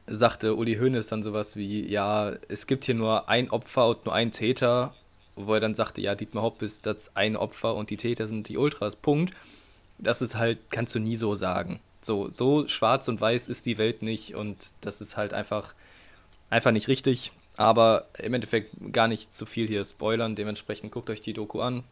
[0.07, 4.15] sagte Uli Hoeneß dann sowas wie, ja, es gibt hier nur ein Opfer und nur
[4.15, 4.95] ein Täter,
[5.37, 8.49] wo er dann sagte, ja, Dietmar Hopp ist das ein Opfer und die Täter sind
[8.49, 9.35] die Ultras, Punkt.
[9.99, 11.81] Das ist halt, kannst du nie so sagen.
[12.03, 15.75] So, so schwarz und weiß ist die Welt nicht und das ist halt einfach,
[16.49, 17.33] einfach nicht richtig.
[17.57, 20.35] Aber im Endeffekt gar nicht zu viel hier spoilern.
[20.35, 21.85] Dementsprechend guckt euch die Doku an.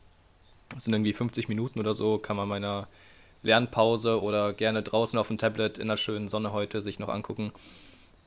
[0.71, 2.89] Das sind irgendwie 50 Minuten oder so, kann man meiner
[3.43, 7.53] Lernpause oder gerne draußen auf dem Tablet in der schönen Sonne heute sich noch angucken.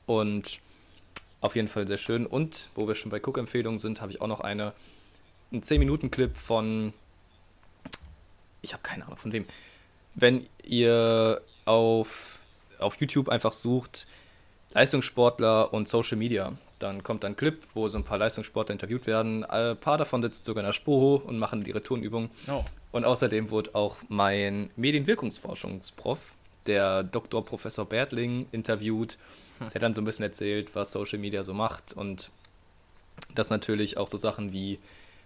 [0.06, 0.60] Und
[1.40, 2.26] auf jeden Fall sehr schön.
[2.26, 4.72] Und wo wir schon bei Cook-Empfehlungen sind, habe ich auch noch eine,
[5.50, 6.92] einen 10-Minuten-Clip von,
[8.62, 9.46] ich habe keine Ahnung von wem.
[10.14, 12.38] Wenn ihr auf,
[12.78, 14.06] auf YouTube einfach sucht,
[14.74, 19.44] Leistungssportler und Social Media, dann kommt ein Clip, wo so ein paar Leistungssportler interviewt werden.
[19.44, 22.30] Ein paar davon sitzen sogar in der Spoho und machen ihre Turnübungen.
[22.48, 22.64] Oh.
[22.90, 26.34] Und außerdem wurde auch mein Medienwirkungsforschungsprof,
[26.66, 27.44] der Dr.
[27.44, 29.16] Professor Bertling, interviewt,
[29.72, 32.30] der dann so ein bisschen erzählt, was Social Media so macht und
[33.34, 34.78] dass natürlich auch so Sachen wie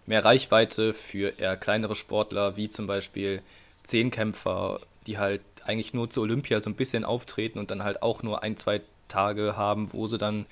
[0.05, 3.43] mehr Reichweite für eher kleinere Sportler, wie zum Beispiel
[3.83, 8.23] Zehnkämpfer, die halt eigentlich nur zur Olympia so ein bisschen auftreten und dann halt auch
[8.23, 10.47] nur ein, zwei Tage haben, wo sie dann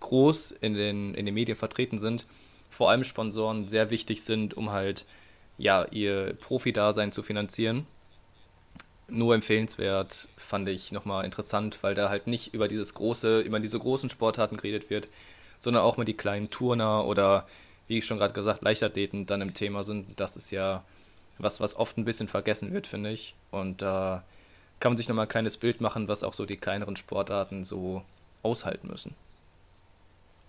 [0.00, 2.26] groß in den, in den Medien vertreten sind,
[2.70, 5.04] vor allem Sponsoren sehr wichtig sind, um halt
[5.58, 7.86] ja, ihr Profi-Dasein zu finanzieren.
[9.08, 13.78] Nur empfehlenswert, fand ich nochmal interessant, weil da halt nicht über dieses große, über diese
[13.78, 15.08] großen Sportarten geredet wird,
[15.58, 17.46] sondern auch mal die kleinen Turner oder,
[17.88, 20.18] wie ich schon gerade gesagt, Leichtathleten dann im Thema sind.
[20.18, 20.84] Das ist ja
[21.38, 23.34] was, was oft ein bisschen vergessen wird, finde ich.
[23.50, 24.24] Und da
[24.80, 28.02] kann man sich nochmal ein kleines Bild machen, was auch so die kleineren Sportarten so
[28.42, 29.14] aushalten müssen.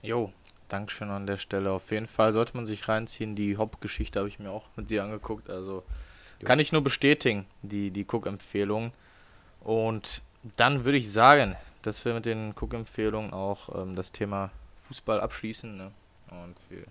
[0.02, 0.32] Jo,
[0.70, 1.72] Dankeschön an der Stelle.
[1.72, 3.36] Auf jeden Fall sollte man sich reinziehen.
[3.36, 5.50] Die Hauptgeschichte habe ich mir auch mit dir angeguckt.
[5.50, 5.84] Also
[6.46, 8.94] kann ich nur bestätigen, die, die Cook-Empfehlung.
[9.60, 10.22] Und
[10.56, 14.50] dann würde ich sagen, dass wir mit den Cook-Empfehlungen auch ähm, das Thema
[14.88, 15.76] Fußball abschließen.
[15.76, 15.91] Ne?
[16.30, 16.84] Und wir,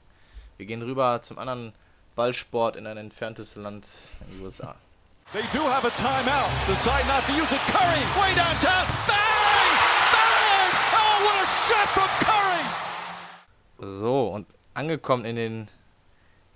[0.59, 1.73] wir gehen rüber zum anderen
[2.17, 3.89] Ballsport in ein entferntes Land
[4.21, 4.77] in den USA.
[5.33, 6.51] They do have a timeout.
[6.67, 7.61] Decide not to use it.
[7.71, 8.85] Curry, way downtown.
[9.07, 9.73] Bang!
[10.11, 10.71] Bang!
[10.93, 12.65] Oh, what a shot from Curry!
[14.01, 15.69] So, und angekommen in den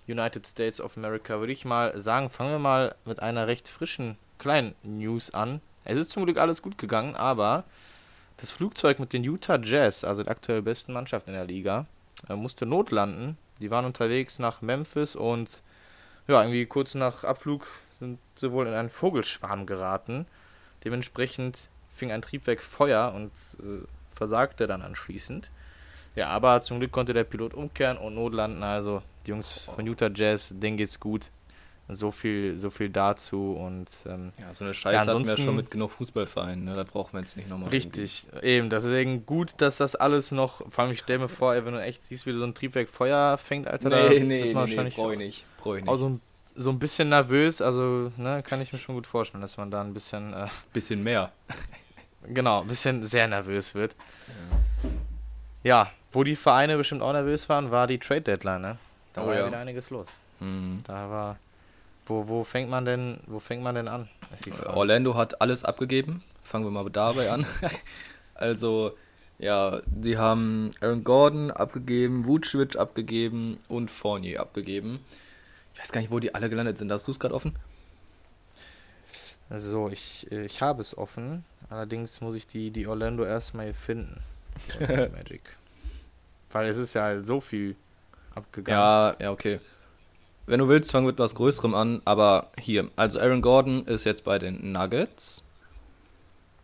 [0.08, 4.16] United States of America, würde ich mal sagen, fangen wir mal mit einer recht frischen
[4.38, 5.60] kleinen News an.
[5.84, 7.62] Es ist zum Glück alles gut gegangen, aber
[8.38, 11.86] das Flugzeug mit den Utah Jazz, also der aktuell besten Mannschaft in der Liga,
[12.28, 13.38] äh, musste notlanden.
[13.60, 15.60] Die waren unterwegs nach Memphis und
[16.26, 17.68] ja, irgendwie kurz nach Abflug
[18.04, 20.26] sind sie wohl in einen Vogelschwarm geraten.
[20.84, 23.30] Dementsprechend fing ein Triebwerk Feuer und
[23.60, 23.84] äh,
[24.14, 25.50] versagte dann anschließend.
[26.14, 28.62] Ja, aber zum Glück konnte der Pilot umkehren und notlanden.
[28.62, 31.30] Also die Jungs von Utah Jazz, denen geht's gut.
[31.88, 35.56] So viel, so viel dazu und ähm, Ja, so eine Scheiße Ja, hatten wir schon
[35.56, 36.76] mit genug Fußballvereinen, ne?
[36.76, 37.68] da brauchen wir jetzt nicht nochmal.
[37.68, 38.70] richtig, eben.
[38.70, 40.62] Deswegen gut, dass das alles noch.
[40.70, 42.88] Vor allem, ich stell mir vor, ey, wenn du echt siehst, wie so ein Triebwerk
[42.88, 45.44] Feuer fängt, Alter, da Nee, wird nee, nee, nee, wahrscheinlich brauch ich nicht.
[45.58, 45.90] Brauch ich nicht.
[45.90, 46.20] auch so ein,
[46.56, 47.60] so ein bisschen nervös.
[47.60, 51.02] Also, ne, kann ich mir schon gut vorstellen, dass man da ein bisschen, äh, Bisschen
[51.02, 51.32] mehr.
[52.26, 53.94] genau, ein bisschen sehr nervös wird.
[55.62, 58.78] Ja, wo die Vereine bestimmt auch nervös waren, war die Trade Deadline, ne?
[59.14, 59.46] Da Oh war ja ja.
[59.46, 60.06] wieder einiges los.
[60.40, 60.80] Hm.
[60.86, 61.38] Da war.
[62.06, 64.08] Wo, wo fängt man denn, wo fängt man denn an?
[64.66, 66.22] Orlando hat alles abgegeben.
[66.42, 67.46] Fangen wir mal dabei an.
[68.34, 68.92] also,
[69.38, 75.00] ja, sie haben Aaron Gordon abgegeben, Vucevic abgegeben und Fournier abgegeben.
[75.74, 76.90] Ich weiß gar nicht, wo die alle gelandet sind.
[76.90, 77.56] Hast du es gerade offen?
[79.50, 84.20] Also ich, ich habe es offen, allerdings muss ich die, die Orlando erstmal hier finden.
[84.80, 85.42] Magic.
[86.50, 87.76] Weil es ist ja halt so viel
[88.34, 88.80] abgegangen.
[88.80, 89.60] Ja, ja, okay.
[90.46, 92.02] Wenn du willst, fangen wir mit was Größerem an.
[92.04, 95.42] Aber hier, also Aaron Gordon ist jetzt bei den Nuggets.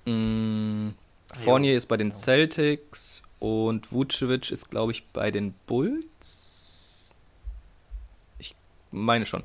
[0.06, 0.90] Mm,
[1.32, 6.49] Fournier ist bei den Celtics und Vucevic ist, glaube ich, bei den Bulls.
[8.90, 9.44] Meine schon.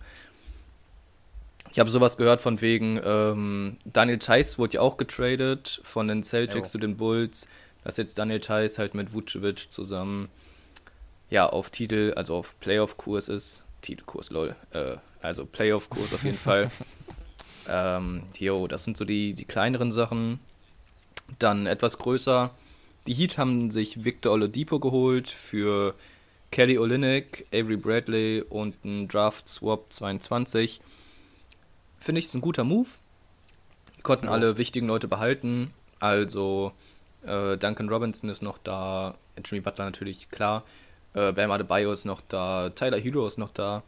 [1.72, 6.24] Ich habe sowas gehört von wegen, ähm, Daniel Theiss wurde ja auch getradet von den
[6.24, 6.72] Celtics Jo.
[6.72, 7.48] zu den Bulls.
[7.84, 10.30] Dass jetzt Daniel Theiss halt mit Vucevic zusammen
[11.30, 13.64] ja, auf Titel, also auf Playoff-Kurs ist.
[13.82, 14.56] Titelkurs, lol.
[14.72, 16.72] Äh, also Playoff-Kurs auf jeden Fall.
[17.68, 20.40] Ähm, jo, das sind so die, die kleineren Sachen.
[21.40, 22.52] Dann etwas größer.
[23.08, 25.96] Die Heat haben sich Victor Oladipo geholt für
[26.52, 30.80] Kelly Olynyk, Avery Bradley und einen Draft Swap 22.
[32.00, 32.88] Finde ich, ist ein guter Move.
[33.98, 34.32] Die konnten Ja.
[34.32, 35.74] alle wichtigen Leute behalten.
[36.00, 36.72] Also
[37.26, 40.64] äh, Duncan Robinson ist noch da, Jimmy Butler natürlich, klar.
[41.14, 43.84] Äh, Bam Adebayo ist noch da, Tyler Hero ist noch da.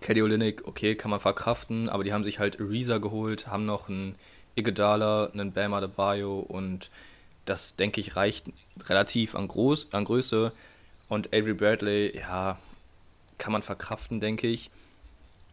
[0.00, 3.88] Kelly Olynyk, okay, kann man verkraften, aber die haben sich halt Ariza geholt, haben noch
[3.88, 4.16] einen
[4.56, 6.90] Iguodala, einen Bam Adebayo und
[7.44, 8.46] das, denke ich, reicht
[8.88, 10.52] relativ an, Groß, an Größe.
[11.08, 12.58] Und Avery Bradley, ja,
[13.38, 14.70] kann man verkraften, denke ich.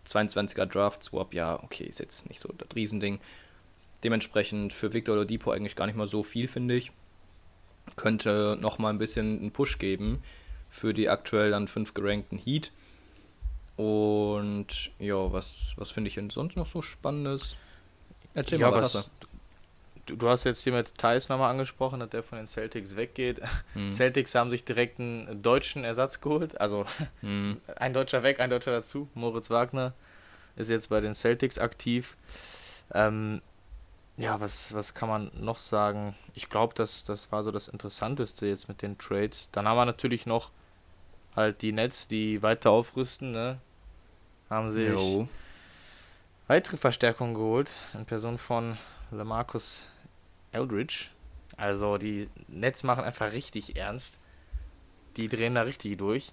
[0.08, 3.20] 22er Draft Swap, ja, okay, ist jetzt nicht so das Riesending.
[4.04, 6.92] Dementsprechend für Victor Oladipo eigentlich gar nicht mal so viel, finde ich.
[7.96, 10.24] Könnte noch mal ein bisschen einen Push geben
[10.70, 12.72] für die aktuell dann fünf gerankten Heat.
[13.78, 17.56] Und ja, was, was finde ich denn sonst noch so Spannendes?
[18.34, 19.10] Erzähl Ja, mal, was, was
[20.06, 23.40] du, du hast jetzt hier mit Thais nochmal angesprochen, dass der von den Celtics weggeht.
[23.40, 23.48] du?
[23.74, 23.92] Hm.
[23.92, 26.60] Celtics haben sich direkt einen deutschen Ersatz geholt.
[26.60, 26.86] Also
[27.22, 27.60] Hm.
[27.76, 29.08] ein Deutscher weg, ein Deutscher dazu.
[29.14, 29.94] Moritz Wagner
[30.56, 32.16] ist jetzt bei den Celtics aktiv.
[32.94, 33.42] Ähm,
[34.18, 36.16] ja, was, was kann man noch sagen?
[36.36, 39.50] Ich glaube, das, das war so das Interessanteste jetzt mit den Trades.
[39.52, 40.52] Dann haben wir natürlich noch
[41.36, 43.58] halt die Nets, die weiter aufrüsten, ne?
[44.52, 45.28] Haben sich Jo.
[46.48, 48.78] weitere Verstärkung geholt in Person von
[49.10, 49.84] Lamarcus
[50.54, 51.08] Eldridge.
[51.58, 54.18] Also die Nets machen einfach richtig ernst.
[55.18, 56.32] Die drehen da richtig durch.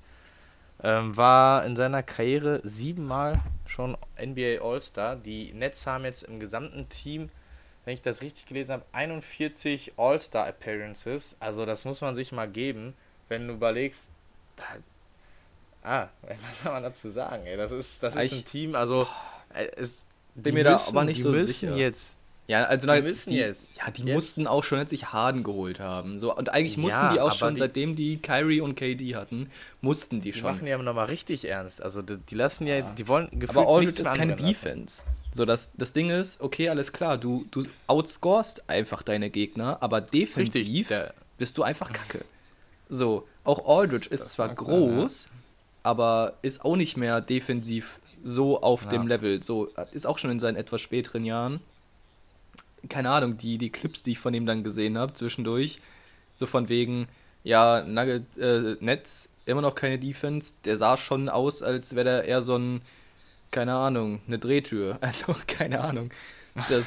[0.83, 5.17] Ähm, war in seiner Karriere siebenmal schon NBA All-Star.
[5.17, 7.29] Die Nets haben jetzt im gesamten Team,
[7.85, 11.37] wenn ich das richtig gelesen habe, 41 All-Star Appearances.
[11.39, 12.95] Also das muss man sich mal geben,
[13.29, 14.11] wenn du überlegst,
[14.57, 14.65] da,
[15.83, 17.45] ah, was soll man dazu sagen?
[17.47, 19.07] Ey, das ist, das ist Ich- ein Team, also
[19.53, 21.77] äh, es, Bin mir da aber nicht die so müssen sicher.
[21.77, 22.17] jetzt
[22.51, 23.77] Ja, also Die na, müssen die, jetzt.
[23.79, 24.15] Ja, die Jetzt.
[24.15, 26.19] mussten auch schon, als sich Harden geholt haben.
[26.19, 29.51] So, und eigentlich Ja, mussten die auch schon, die- seitdem die Kyrie und KD hatten,
[29.81, 30.51] mussten die Die schon.
[30.55, 31.81] machen ja nochmal richtig ernst.
[31.81, 35.05] Also die, die lassen ja jetzt, die wollen gefühlt Aber Aldridge ist keine Defense.
[35.31, 40.01] So, das, das Ding ist, okay, alles klar, du, du outscorest einfach deine Gegner, aber
[40.01, 42.25] defensiv Richtig, bist du einfach kacke.
[42.89, 45.29] So, auch Aldridge Das- ist das zwar mag sein, groß,
[45.85, 48.89] aber ist auch nicht mehr defensiv so auf Ja.
[48.91, 49.43] dem Level.
[49.45, 51.61] So, ist auch schon in seinen etwas späteren Jahren.
[52.89, 55.81] Keine Ahnung, die, die Clips, die ich von ihm dann gesehen habe, zwischendurch,
[56.35, 57.09] so von wegen,
[57.45, 62.25] ja, Nugget, äh, Netz, immer noch keine Defense, der sah schon aus, als wäre der
[62.25, 62.81] eher so ein,
[63.51, 64.99] keine Ahnung, eine Drehtür.
[65.03, 66.11] Also, keine Ahnung.
[66.69, 66.85] Das,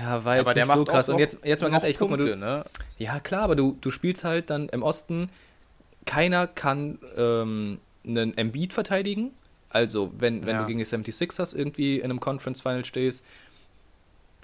[0.00, 1.08] ja, war jetzt aber nicht so krass.
[1.08, 2.64] Und jetzt, jetzt mal ganz ehrlich, guck mal, du, ne?
[2.98, 5.28] ja, klar, aber du, du spielst halt dann im Osten.
[6.04, 9.32] Keiner kann ähm, einen Embiid verteidigen.
[9.68, 10.60] Also, wenn, wenn Ja.
[10.62, 13.24] du gegen die 76ers irgendwie in einem Conference Final stehst,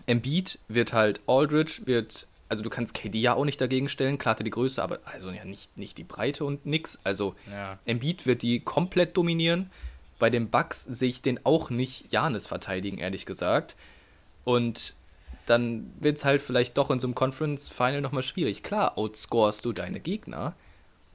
[0.07, 4.35] Embiid wird halt Aldridge, wird, also du kannst KD ja auch nicht dagegen stellen, klar
[4.35, 6.99] die Größe, aber also ja nicht, nicht die Breite und nix.
[7.05, 7.79] Also Ja.
[7.87, 9.71] Embiid wird die komplett dominieren.
[10.19, 13.75] Bei den Bucks sehe ich den auch nicht Janis verteidigen, ehrlich gesagt.
[14.45, 14.95] Und
[15.47, 18.63] dann wird es halt vielleicht doch in so einem Conference Final nochmal schwierig.
[18.63, 20.55] Klar, outscorest du deine Gegner,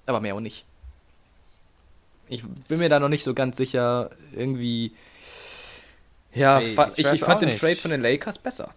[0.05, 0.65] aber mehr auch nicht.
[2.29, 4.91] Ich bin mir da noch nicht so ganz sicher, irgendwie.
[6.33, 7.59] Ja, Ey, fa- ich ich, fand den nicht.
[7.59, 8.73] Trade von den Lakers besser.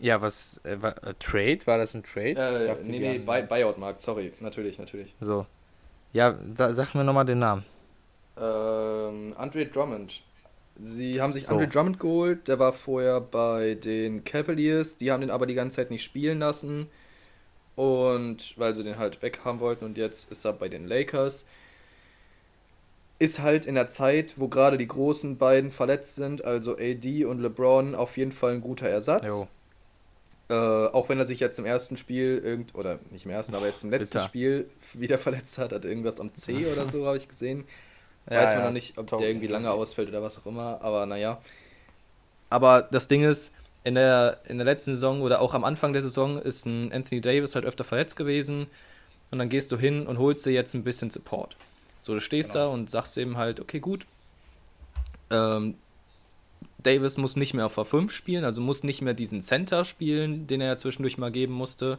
[0.00, 1.60] Ja, was, äh, war, äh, Trade?
[1.66, 2.30] War das ein Trade?
[2.30, 5.14] Ich dachte, die haben- Buyout-Markt, sorry, natürlich, natürlich.
[5.20, 5.46] So.
[6.12, 7.64] Ja, da, sag mir nochmal den Namen.
[8.36, 10.22] Ähm, Andre Drummond.
[10.82, 11.52] Sie haben sich So.
[11.52, 15.76] Andre Drummond geholt, der war vorher bei den Cavaliers, die haben den aber die ganze
[15.76, 16.88] Zeit nicht spielen lassen.
[17.76, 21.46] Und weil sie den halt weghaben wollten und jetzt ist er bei den Lakers.
[23.22, 27.40] Ist halt in der Zeit, wo gerade die großen beiden verletzt sind, also AD und
[27.40, 29.46] LeBron, auf jeden Fall ein guter Ersatz.
[30.48, 33.66] Äh, auch wenn er sich jetzt im ersten Spiel irgend oder nicht im ersten, aber
[33.66, 34.26] jetzt im letzten bitter.
[34.26, 37.64] Spiel wieder verletzt hat, hat irgendwas am C oder so, habe ich gesehen.
[38.28, 40.46] Ja, Weiß man ja, noch nicht, ob taugt der irgendwie lange ausfällt oder was auch
[40.46, 41.40] immer, aber naja.
[42.50, 43.52] Aber das Ding ist,
[43.84, 47.20] in der, in der letzten Saison oder auch am Anfang der Saison ist ein Anthony
[47.20, 48.66] Davis halt öfter verletzt gewesen
[49.30, 51.56] und dann gehst du hin und holst dir jetzt ein bisschen Support.
[52.02, 52.66] So, du stehst Genau.
[52.66, 54.06] da und sagst eben halt, okay, gut,
[55.30, 55.76] ähm,
[56.82, 60.60] Davis muss nicht mehr auf A5 spielen, also muss nicht mehr diesen Center spielen, den
[60.60, 61.98] er ja zwischendurch mal geben musste.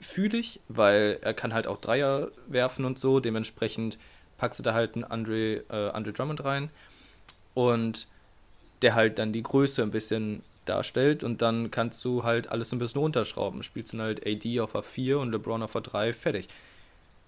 [0.00, 3.20] Fühle ich, weil er kann halt auch Dreier werfen und so.
[3.20, 3.98] Dementsprechend
[4.38, 6.70] packst du da halt einen Andre, äh, Andre Drummond rein
[7.52, 8.06] und
[8.80, 12.78] der halt dann die Größe ein bisschen darstellt und dann kannst du halt alles ein
[12.78, 13.62] bisschen runterschrauben.
[13.62, 16.48] Spielst dann halt AD auf A4 und LeBron auf A3, fertig.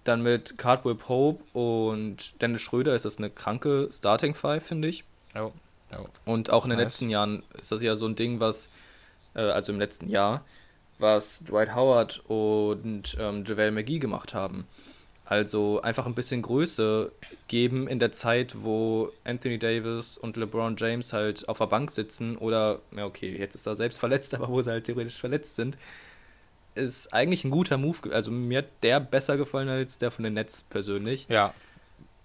[0.07, 5.03] Dann mit Cardwell Pope und Dennis Schröder ist das eine kranke Starting Five, finde ich.
[5.35, 5.51] Jo.
[5.91, 6.07] Jo.
[6.23, 6.85] Und auch in den Nice.
[6.85, 8.69] letzten Jahren ist das ja so ein Ding, was,
[9.35, 10.45] äh, also im letzten Jahr,
[10.97, 14.65] was Dwight Howard und ähm, JaVale McGee gemacht haben.
[15.25, 17.11] Also einfach ein bisschen Größe
[17.49, 22.37] geben in der Zeit, wo Anthony Davis und LeBron James halt auf der Bank sitzen
[22.37, 25.77] oder, ja okay, jetzt ist er selbst verletzt, aber wo sie halt theoretisch verletzt sind,
[26.77, 28.13] ist eigentlich ein guter Move.
[28.13, 31.25] Also mir hat der besser gefallen als der von den Nets persönlich.
[31.29, 31.53] Ja,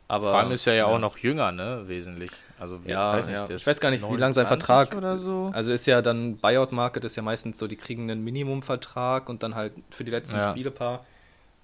[0.08, 2.30] Aber vor allem ist er ja, auch noch jünger, ne, wesentlich.
[2.58, 3.50] Also, wie- Ja, weiß nicht, ja.
[3.56, 5.50] Ich weiß gar nicht, wie lang sein 29 Vertrag- oder so.
[5.52, 9.42] Also ist ja dann Buyout Market ist ja meistens so, die kriegen einen Minimumvertrag und
[9.42, 10.50] dann halt für die letzten Ja.
[10.52, 11.04] Spiele paar.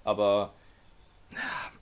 [0.03, 0.51] Aber
[1.31, 1.37] ja,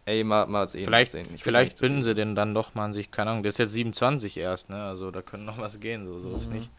[0.05, 0.83] ey, mal, mal sehen.
[0.85, 1.37] Vielleicht, mal sehen.
[1.39, 3.57] Vielleicht so binden viel- sie den dann doch mal an sich, keine Ahnung, der ist
[3.59, 4.83] jetzt 27 erst, ne?
[4.83, 6.69] Also da können noch was gehen, so, so ist nicht.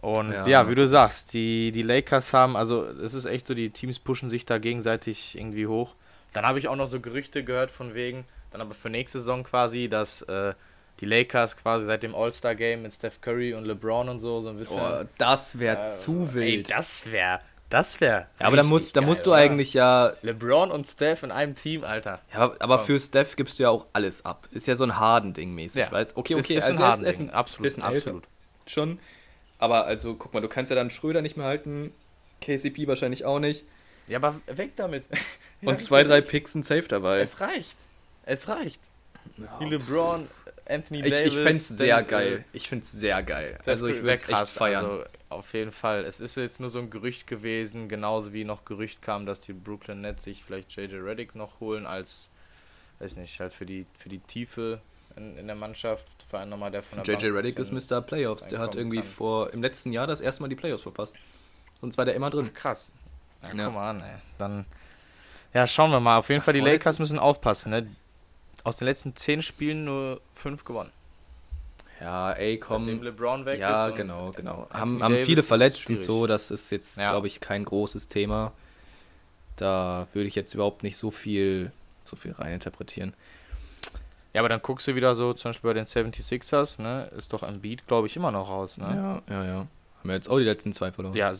[0.00, 0.46] Und ja.
[0.46, 0.68] Ja.
[0.70, 4.30] wie du sagst, die, die Lakers haben, also es ist echt so, die Teams pushen
[4.30, 5.94] sich da gegenseitig irgendwie hoch.
[6.32, 9.42] Dann habe ich auch noch so Gerüchte gehört von wegen, dann aber für nächste Saison
[9.44, 10.54] quasi, dass äh,
[11.00, 14.56] die Lakers quasi seit dem All-Star-Game mit Steph Curry und LeBron und so so ein
[14.56, 14.80] bisschen.
[14.80, 16.70] Oh, das wäre äh, zu Ey, wild.
[16.70, 18.26] das wäre, das wäre.
[18.38, 20.12] ja, aber da musst, da musst du eigentlich ja.
[20.22, 22.20] LeBron und Steph in einem Team, Alter.
[22.32, 24.46] Ja, aber, aber für Steph gibst du ja auch alles ab.
[24.52, 25.82] Ist ja so ein Harden-Ding mäßig.
[25.82, 25.92] Ja.
[25.92, 26.16] Weißt?
[26.16, 28.24] Okay, Ist- okay, ist ein also er er Harden-Ding, absolut, absolut.
[28.66, 28.98] Schon.
[29.60, 31.92] Aber also, guck mal, du kannst ja dann Schröder nicht mehr halten.
[32.40, 33.64] KCP wahrscheinlich auch nicht.
[34.08, 35.04] Ja, aber weg damit.
[35.62, 37.20] Und zwei, drei Picks sind safe dabei.
[37.20, 37.76] Es reicht.
[38.24, 38.80] Es reicht.
[39.58, 40.26] Wie LeBron,
[40.66, 41.34] Anthony Ich, Davis.
[41.34, 42.44] ich fände es sehr geil.
[42.54, 43.58] Ich finde es sehr geil.
[43.66, 44.84] Also ich es echt feiern.
[44.86, 46.06] Also auf jeden Fall.
[46.06, 49.52] Es ist jetzt nur so ein Gerücht gewesen, genauso wie noch Gerücht kam, dass die
[49.52, 52.30] Brooklyn Nets sich vielleicht JJ Redick noch holen als,
[52.98, 54.80] weiß nicht, halt für die für die Tiefe
[55.16, 56.06] in, in der Mannschaft.
[56.28, 58.00] Vor allem nochmal der von der JJ Reddick ist Mr.
[58.00, 58.48] Playoffs.
[58.48, 59.06] Der hat irgendwie kann.
[59.06, 61.16] vor im letzten Jahr das erste Mal die Playoffs verpasst.
[61.80, 62.52] Sonst war der immer drin.
[62.52, 62.92] Krass.
[63.42, 63.64] Ja, Ja.
[63.66, 64.16] guck mal an, ey.
[64.38, 64.66] Dann.
[65.54, 66.18] Ja, schauen wir mal.
[66.18, 67.88] Auf jeden Fall, die Lakers müssen aufpassen, ne?
[68.62, 70.92] Aus den letzten zehn Spielen nur fünf gewonnen.
[72.00, 73.02] Ja, ey, Seitdem komm.
[73.02, 74.68] LeBron weg Ja, genau, genau.
[74.70, 76.26] Haben, haben viele verletzt und so.
[76.26, 77.10] Das ist jetzt, Ja.
[77.10, 78.52] glaube ich, kein großes Thema.
[79.56, 81.72] Da würde ich jetzt überhaupt nicht so viel,
[82.04, 83.14] so viel reininterpretieren.
[84.32, 87.10] Ja, aber dann guckst du wieder so, zum Beispiel bei den 76ers, ne?
[87.16, 89.22] Ist doch Embiid, glaube ich, immer noch raus, ne?
[89.28, 89.56] Ja, ja, ja.
[89.56, 89.68] Haben
[90.08, 91.14] wir jetzt auch die letzten zwei verloren.
[91.14, 91.32] Ja,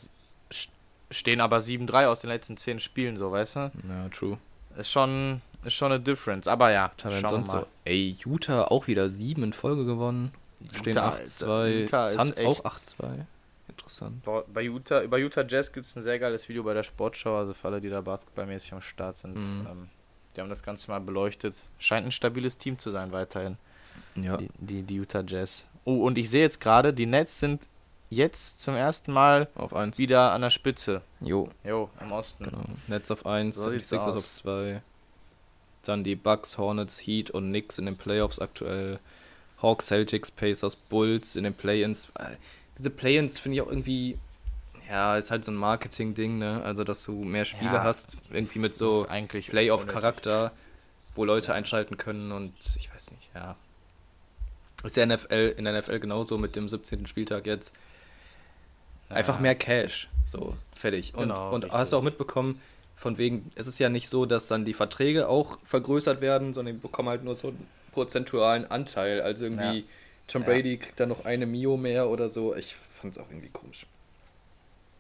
[1.11, 3.61] stehen aber 7-3 aus den letzten 10 Spielen, so, weißt du?
[3.89, 4.39] Ja, true.
[4.77, 6.47] Ist schon, ist schon eine Difference.
[6.47, 7.61] Aber ja, denn schauen wir mal.
[7.61, 7.67] so?
[7.85, 10.33] Ey, Utah auch wieder sieben in Folge gewonnen.
[10.75, 11.81] Stehen Utah, 8-2.
[11.83, 13.25] Utah ist Suns auch 8-2.
[13.69, 14.23] Interessant.
[14.53, 17.55] Bei Utah, bei Utah Jazz gibt es ein sehr geiles Video bei der Sportschau, also
[17.55, 19.37] für alle, die da basketballmäßig am Start sind.
[19.37, 19.67] Mhm.
[19.71, 19.89] Ähm,
[20.37, 21.63] die haben das Ganze mal beleuchtet.
[21.79, 23.57] Scheint ein stabiles Team zu sein weiterhin,
[24.15, 24.37] Ja.
[24.37, 25.65] die, die, die Utah Jazz.
[25.85, 27.63] Oh, und ich sehe jetzt gerade, die Nets sind
[28.11, 29.99] jetzt zum ersten Mal Auf 1.
[29.99, 31.03] wieder an der Spitze.
[31.21, 32.45] Jo, Jo, im Osten.
[32.45, 32.63] genau.
[32.89, 34.17] Netz auf 1, So Sixers aus.
[34.17, 34.83] auf 2.
[35.85, 38.99] Dann die Bucks, Hornets, Heat und Knicks in den Playoffs aktuell.
[39.63, 42.09] Hawks, Celtics, Pacers, Bulls in den Play-Ins.
[42.19, 42.37] Äh,
[42.79, 44.19] Diese Play-Ins finde ich auch irgendwie,
[44.91, 46.63] ja, ist halt so ein Marketing-Ding, ne?
[46.65, 47.85] Also, dass du mehr Spiele Ja.
[47.85, 49.07] hast, irgendwie mit so
[49.49, 50.53] Playoff-Charakter,
[51.15, 53.57] wo Leute einschalten können und ich weiß nicht, ja.
[54.83, 57.07] Ist ja NFL, in der NFL genauso mit dem 17.
[57.07, 57.75] Spieltag jetzt.
[59.11, 59.41] Einfach Ja.
[59.41, 60.09] mehr Cash.
[60.25, 61.15] So, fertig.
[61.15, 61.79] Und, Genau, und richtig.
[61.79, 62.61] hast du auch mitbekommen,
[62.97, 66.77] von wegen, es ist ja nicht so, dass dann die Verträge auch vergrößert werden, sondern
[66.77, 69.21] die bekommen halt nur so einen prozentualen Anteil.
[69.23, 69.85] Also irgendwie, Ja.
[70.29, 70.49] Tom Ja.
[70.49, 72.55] Brady kriegt dann noch eine Mio mehr oder so.
[72.55, 73.87] Ich fand es auch irgendwie komisch.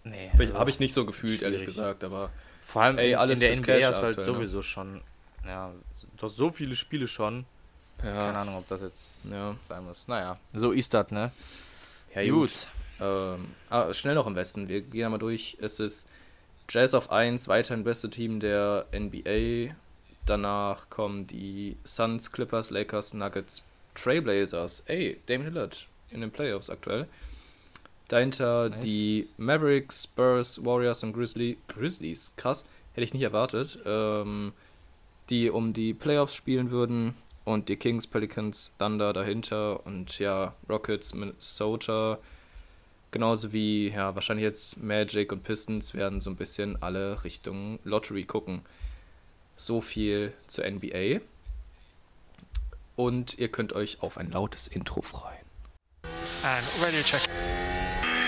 [0.04, 1.76] Nee, Habe ich, also hab ich nicht so gefühlt, ehrlich schwierig.
[1.76, 2.30] gesagt, aber
[2.66, 4.24] Vor allem Ey, in, alles in der NBA Cash ist halt ne?
[4.24, 5.02] sowieso schon,
[5.46, 5.72] ja,
[6.16, 7.44] doch so viele Spiele schon.
[7.98, 8.40] Keine ja.
[8.40, 9.56] Ahnung, ob das jetzt ja.
[9.68, 10.08] sein muss.
[10.08, 11.32] Naja, so ist das, ne?
[12.14, 12.50] Ja, gut.
[12.98, 14.68] Ähm, ah, schnell noch im Westen.
[14.68, 15.56] Wir gehen einmal durch.
[15.60, 16.08] Es ist
[16.68, 19.74] Jazz auf 1, weiterhin beste Team der NBA.
[20.26, 23.62] Danach kommen die Suns, Clippers, Lakers, Nuggets,
[23.94, 24.84] Trailblazers.
[24.86, 27.06] Ey, Dame Lillard in den Playoffs aktuell.
[28.10, 28.80] Dahinter Nice.
[28.80, 32.32] die Mavericks, Spurs, Warriors und Grizzly, Grizzlies.
[32.36, 33.78] Krass, hätte ich nicht erwartet.
[33.86, 34.52] Ähm,
[35.30, 37.14] die um die Playoffs spielen würden.
[37.44, 39.86] Und die Kings, Pelicans, Thunder dahinter.
[39.86, 42.18] Und ja, Rockets, Minnesota.
[43.12, 48.24] Genauso wie, ja, wahrscheinlich jetzt Magic und Pistons werden so ein bisschen alle Richtungen Lottery
[48.24, 48.62] gucken.
[49.56, 51.20] So viel zur NBA.
[52.96, 55.38] Und ihr könnt euch auf ein lautes Intro freuen.
[56.42, 57.20] And radio check.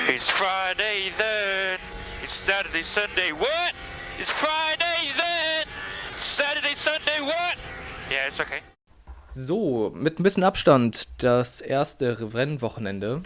[0.08, 1.78] It's Friday then.
[2.24, 3.32] It's Saturday, Sunday.
[3.32, 3.72] What?
[4.18, 5.66] It's Friday then.
[6.20, 7.20] Saturday, Sunday.
[7.20, 7.56] What?
[8.10, 8.62] Yeah, it's okay.
[9.32, 13.22] So, mit ein bisschen Abstand, das erste Rennwochenende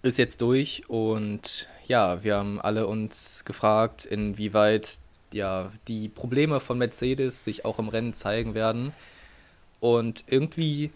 [0.00, 4.98] ist jetzt durch und ja, wir haben alle uns gefragt, inwieweit
[5.34, 8.94] ja die Probleme von Mercedes sich auch im Rennen zeigen werden.
[9.80, 10.90] Und irgendwie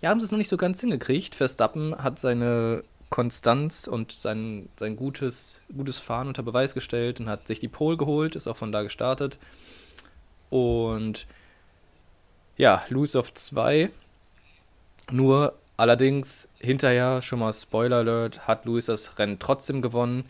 [0.00, 1.34] ja, haben sie es noch nicht so ganz hingekriegt.
[1.34, 7.46] Verstappen hat seine Konstanz und sein, sein gutes, gutes Fahren unter Beweis gestellt und hat
[7.46, 9.38] sich die Pole geholt, ist auch von da gestartet.
[10.50, 11.26] Und
[12.56, 13.90] ja, Lewis auf 2.
[15.10, 20.24] Nur allerdings hinterher, schon mal Spoiler Alert, hat Lewis das Rennen trotzdem gewonnen.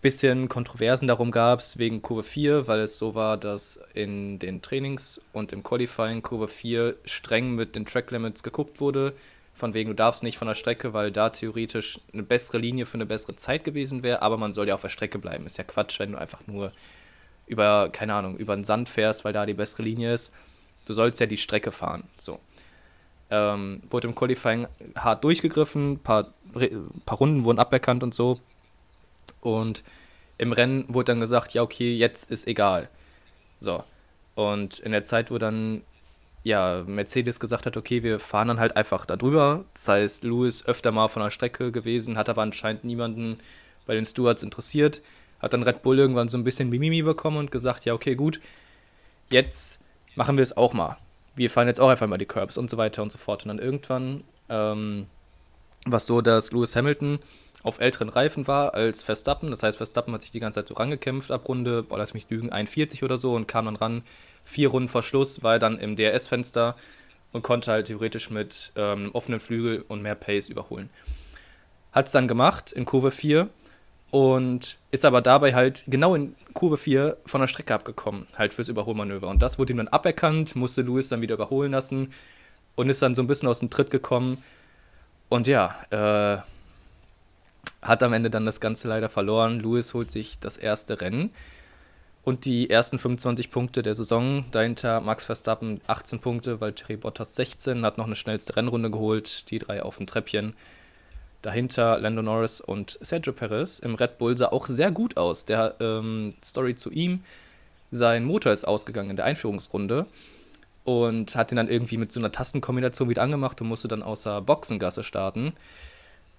[0.00, 4.60] Bisschen Kontroversen darum gab es wegen Kurve 4, weil es so war, dass in den
[4.60, 9.14] Trainings und im Qualifying Kurve 4 streng mit den Track Limits geguckt wurde.
[9.54, 12.94] Von wegen, du darfst nicht von der Strecke, weil da theoretisch eine bessere Linie für
[12.94, 15.46] eine bessere Zeit gewesen wäre, aber man soll ja auf der Strecke bleiben.
[15.46, 16.72] Ist ja Quatsch, wenn du einfach nur
[17.46, 20.32] über, keine Ahnung, über den Sand fährst, weil da die bessere Linie ist.
[20.86, 22.04] Du sollst ja die Strecke fahren.
[22.18, 22.40] So.
[23.30, 26.28] Ähm, wurde im Qualifying hart durchgegriffen, paar,
[27.06, 28.40] paar Runden wurden aberkannt und so.
[29.40, 29.82] Und
[30.36, 32.88] im Rennen wurde dann gesagt, ja, okay, jetzt ist egal.
[33.60, 33.84] So.
[34.34, 35.82] Und in der Zeit, wo dann
[36.44, 39.64] ja, Mercedes gesagt hat, okay, wir fahren dann halt einfach da drüber.
[39.72, 43.40] Das heißt, Lewis öfter mal von der Strecke gewesen, hat aber anscheinend niemanden
[43.86, 45.00] bei den Stewards interessiert.
[45.40, 48.40] Hat dann Red Bull irgendwann so ein bisschen Mimimi bekommen und gesagt, ja, okay, gut,
[49.30, 49.80] jetzt
[50.16, 50.98] machen wir es auch mal.
[51.34, 53.44] Wir fahren jetzt auch einfach mal die Curbs und so weiter und so fort.
[53.44, 55.06] Und dann irgendwann ähm,
[55.86, 57.20] war es so, dass Lewis Hamilton
[57.64, 59.50] auf älteren Reifen war als Verstappen.
[59.50, 62.28] Das heißt, Verstappen hat sich die ganze Zeit so rangekämpft ab Runde, boah, lass mich
[62.30, 64.02] lügen, 41 oder so und kam dann ran.
[64.44, 66.76] Vier Runden vor Schluss war er dann im DRS-Fenster
[67.32, 70.90] und konnte halt theoretisch mit ähm, offenen Flügel und mehr Pace überholen.
[71.90, 73.48] Hat es dann gemacht in Kurve 4
[74.10, 78.68] und ist aber dabei halt genau in Kurve 4 von der Strecke abgekommen, halt fürs
[78.68, 79.28] Überholmanöver.
[79.28, 82.12] Und das wurde ihm dann aberkannt, musste Lewis dann wieder überholen lassen
[82.74, 84.44] und ist dann so ein bisschen aus dem Tritt gekommen.
[85.30, 86.42] Und ja, äh,
[87.82, 89.60] hat am Ende dann das Ganze leider verloren.
[89.60, 91.30] Lewis holt sich das erste Rennen
[92.24, 94.44] und die ersten 25 Punkte der Saison.
[94.50, 99.58] Dahinter Max Verstappen 18 Punkte, Valtteri Bottas 16, hat noch eine schnellste Rennrunde geholt, die
[99.58, 100.54] drei auf dem Treppchen.
[101.42, 103.78] Dahinter Lando Norris und Sergio Perez.
[103.78, 105.44] Im Red Bull sah auch sehr gut aus.
[105.44, 107.22] Der ähm, Story zu ihm:
[107.90, 110.06] sein Motor ist ausgegangen in der Einführungsrunde
[110.84, 114.40] und hat ihn dann irgendwie mit so einer Tastenkombination wieder angemacht und musste dann außer
[114.40, 115.52] Boxengasse starten.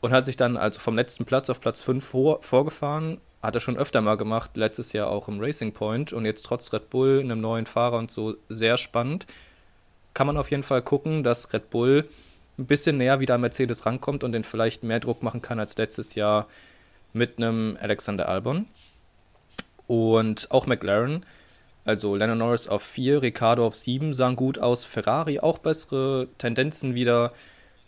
[0.01, 3.19] Und hat sich dann also vom letzten Platz auf Platz 5 vor, vorgefahren.
[3.41, 6.73] Hat er schon öfter mal gemacht, letztes Jahr auch im Racing Point und jetzt trotz
[6.73, 9.25] Red Bull, einem neuen Fahrer und so sehr spannend.
[10.13, 12.07] Kann man auf jeden Fall gucken, dass Red Bull
[12.57, 15.77] ein bisschen näher wieder an Mercedes rankommt und den vielleicht mehr Druck machen kann als
[15.77, 16.47] letztes Jahr
[17.13, 18.67] mit einem Alexander Albon.
[19.87, 21.25] Und auch McLaren,
[21.83, 24.83] also Lennon Norris auf 4, Ricardo auf 7, sahen gut aus.
[24.83, 27.33] Ferrari auch bessere Tendenzen wieder.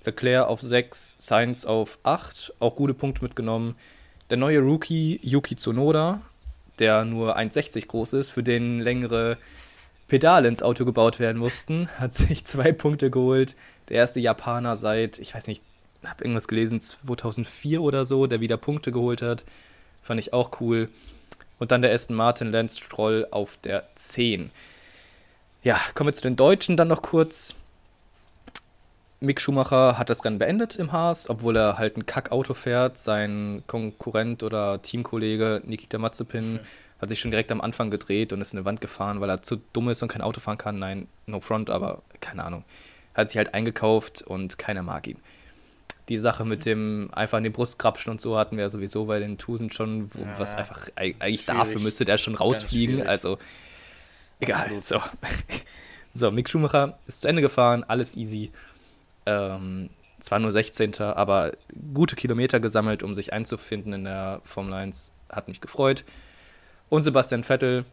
[0.08, 3.76] Leclerc auf 6, Sainz auf 8, auch gute Punkte mitgenommen.
[4.30, 6.22] Der neue Rookie Yuki Tsunoda,
[6.80, 9.38] der nur 1,60 groß ist, für den längere
[10.08, 13.58] Pedale ins Auto gebaut werden mussten, hat sich zwei Punkte geholt.
[13.90, 15.62] Der erste Japaner seit, ich weiß nicht,
[16.06, 19.44] habe irgendwas gelesen, 2004 oder so, der wieder Punkte geholt hat.
[20.02, 20.88] Fand ich auch cool.
[21.60, 24.52] Und dann der Aston Martin Lance Stroll auf der 10.
[25.64, 27.56] Ja, kommen wir zu den Deutschen dann noch kurz.
[29.20, 32.98] Mick Schumacher hat das Rennen beendet im Haas, obwohl er halt ein Kackauto fährt.
[33.00, 36.60] Sein Konkurrent oder Teamkollege Nikita Mazepin
[37.02, 39.42] hat sich schon direkt am Anfang gedreht und ist in eine Wand gefahren, weil er
[39.42, 40.78] zu dumm ist und kein Auto fahren kann.
[40.80, 42.64] Nein, no front, aber keine Ahnung.
[43.16, 45.18] Hat sich halt eingekauft und keiner mag ihn.
[46.10, 49.06] Die Sache mit dem einfach an die Brust krapschen und so hatten wir ja sowieso
[49.06, 51.46] bei den Tusen schon, wo, Ja, was einfach eig- eigentlich schwierig.
[51.60, 53.06] dafür müsste der schon rausfliegen.
[53.06, 53.40] Also
[54.40, 54.62] egal.
[54.76, 54.86] Absolut.
[54.86, 55.02] So.
[56.14, 58.52] so, Mick Schumacher ist zu Ende gefahren, alles easy.
[59.28, 59.90] Ähm,
[60.22, 61.02] zwar nur 16.
[61.02, 61.52] aber
[61.94, 65.12] gute Kilometer gesammelt, um sich einzufinden in der Formel 1.
[65.30, 66.06] Hat mich gefreut.
[66.90, 67.84] Und Sebastian Vettel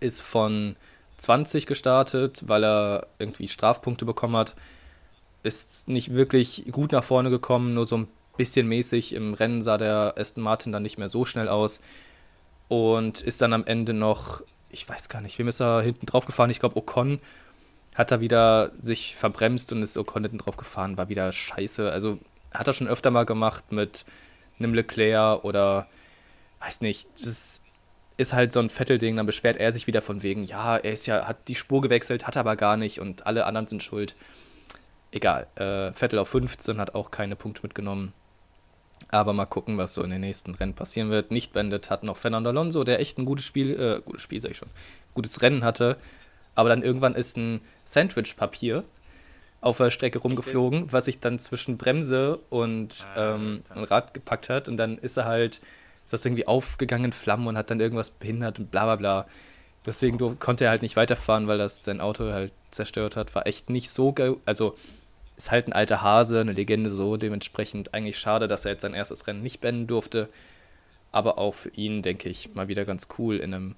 [0.00, 0.76] ist von
[1.16, 4.54] 20 gestartet, weil er irgendwie Strafpunkte bekommen hat.
[5.42, 9.14] Ist nicht wirklich gut nach vorne gekommen, nur so ein bisschen mäßig.
[9.14, 11.80] Im Rennen sah der Aston Martin dann nicht mehr so schnell aus.
[12.68, 16.26] Und ist dann am Ende noch, ich weiß gar nicht, wem ist er hinten drauf
[16.26, 16.50] gefahren?
[16.50, 17.20] Ich glaube, Ocon
[17.94, 21.90] hat er wieder sich verbremst und ist Ocon hinten drauf gefahren, war wieder scheiße.
[21.90, 22.18] Also
[22.52, 24.04] hat er schon öfter mal gemacht mit
[24.58, 25.88] einem Leclerc oder
[26.60, 27.60] weiß nicht, das
[28.16, 31.06] ist halt so ein Vettel-Ding, dann beschwert er sich wieder von wegen, ja, er ist
[31.06, 34.14] ja, hat die Spur gewechselt, hat aber gar nicht und alle anderen sind schuld.
[35.10, 38.12] Egal, äh, Vettel auf 15 hat auch keine Punkte mitgenommen.
[39.08, 41.30] Aber mal gucken, was so in den nächsten Rennen passieren wird.
[41.30, 44.50] Nicht beendet hat noch Fernando Alonso, der echt ein gutes Spiel, äh, gutes Spiel sag
[44.50, 44.70] ich schon,
[45.12, 45.96] gutes Rennen hatte.
[46.54, 48.84] Aber dann irgendwann ist ein Sandwich-Papier
[49.60, 54.68] auf der Strecke rumgeflogen, was sich dann zwischen Bremse und ähm, ein Rad gepackt hat.
[54.68, 55.60] Und dann ist er halt
[56.04, 59.26] ist das irgendwie aufgegangen in Flammen und hat dann irgendwas behindert und bla bla bla.
[59.86, 63.34] Deswegen konnte er halt nicht weiterfahren, weil das sein Auto halt zerstört hat.
[63.34, 64.36] War echt nicht so geil.
[64.44, 64.76] Also
[65.36, 67.16] ist halt ein alter Hase, eine Legende so.
[67.16, 70.28] Dementsprechend eigentlich schade, dass er jetzt sein erstes Rennen nicht beenden durfte.
[71.12, 73.76] Aber auch für ihn, denke ich, mal wieder ganz cool, in einem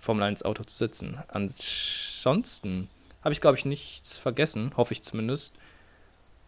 [0.00, 1.22] Formel 1 Auto zu sitzen.
[1.28, 2.88] Ansonsten
[3.22, 5.54] habe ich, glaube ich, nichts vergessen, hoffe ich zumindest.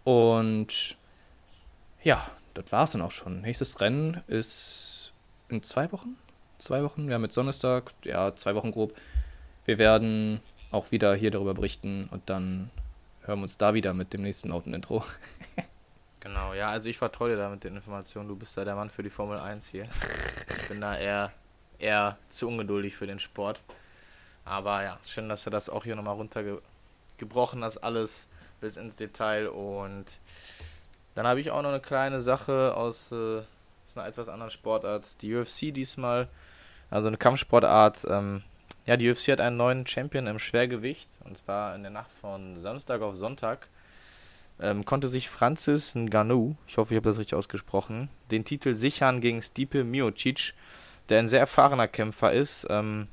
[0.05, 0.97] Und
[2.03, 3.43] ja, das war es dann auch schon.
[3.43, 5.13] Nächstes Rennen ist
[5.49, 6.17] in zwei Wochen.
[6.59, 8.95] Zwei Wochen, haben jetzt Donnerstag, ja, zwei Wochen grob.
[9.65, 10.41] Wir werden
[10.71, 12.71] auch wieder hier darüber berichten und dann
[13.23, 15.05] hören wir uns da wieder mit dem nächsten Noten-Intro.
[16.21, 18.29] genau, ja, also ich vertraue dir da mit den Informationen.
[18.29, 19.89] Du bist da der Mann für die Formel 1 hier.
[20.59, 21.33] Ich bin da eher,
[21.83, 23.63] eher zu ungeduldig für den Sport.
[24.45, 28.29] Aber ja, schön, dass du das auch hier nochmal runtergebrochen hast, alles
[28.61, 29.49] bis ins Detail.
[29.49, 30.07] Und
[31.15, 33.43] dann habe ich auch noch eine kleine Sache aus äh,
[33.93, 35.21] ist eine etwas andere Sportart.
[35.23, 36.29] Die UFC diesmal,
[36.91, 38.07] also eine Kampfsportart.
[38.09, 38.43] Ähm,
[38.87, 41.09] ja, die UFC hat einen neuen Champion im Schwergewicht.
[41.25, 43.69] Und zwar in der Nacht von Samstag auf Sonntag.
[44.61, 49.21] Ähm, konnte sich Francis Ngannou, ich hoffe, ich habe das richtig ausgesprochen, den Titel sichern
[49.21, 50.53] gegen Stipe Miocic,
[51.09, 52.67] der ein sehr erfahrener Kämpfer ist.
[52.71, 53.09] Ähm,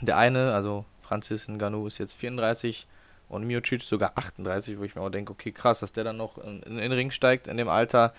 [0.00, 2.86] der eine, also Francis Ngannou, ist jetzt 34
[3.28, 6.38] und Miocic sogar 38, wo ich mir auch denke, okay, krass, dass der dann noch
[6.38, 8.12] in, in den Ring steigt in dem Alter.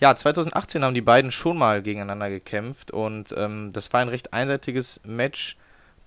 [0.00, 4.32] Ja, 2018 haben die beiden schon mal gegeneinander gekämpft und ähm, das war ein recht
[4.32, 5.56] einseitiges Match.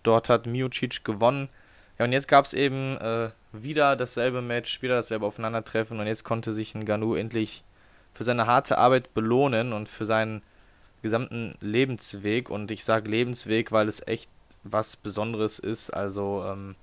[0.04, 1.50] Dort hat Miocic gewonnen.
[1.98, 6.24] Ja, und jetzt gab es eben äh, wieder dasselbe Match, wieder dasselbe Aufeinandertreffen und jetzt
[6.24, 7.64] konnte sich Ganu endlich
[8.14, 10.42] für seine harte Arbeit belohnen und für seinen
[11.02, 12.50] gesamten Lebensweg.
[12.50, 14.30] Und ich sage Lebensweg, weil es echt
[14.64, 15.90] was Besonderes ist.
[15.90, 16.76] Also ähm,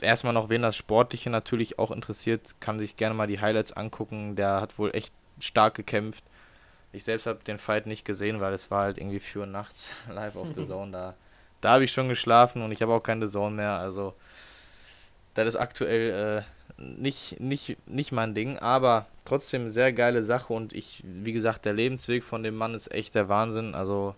[0.00, 4.36] erstmal noch, wen das Sportliche natürlich auch interessiert, kann sich gerne mal die Highlights angucken.
[4.36, 6.24] Der hat wohl echt stark gekämpft.
[6.92, 9.90] Ich selbst habe den Fight nicht gesehen, weil es war halt irgendwie 4 Uhr nachts
[10.12, 10.92] live auf The Zone.
[10.92, 11.14] Da,
[11.60, 13.72] da habe ich schon geschlafen und ich habe auch keine The Zone mehr.
[13.72, 14.14] Also,
[15.34, 20.72] das ist aktuell äh, nicht, nicht, nicht mein Ding, aber trotzdem sehr geile Sache und
[20.72, 23.74] ich, wie gesagt, der Lebensweg von dem Mann ist echt der Wahnsinn.
[23.74, 24.14] Also,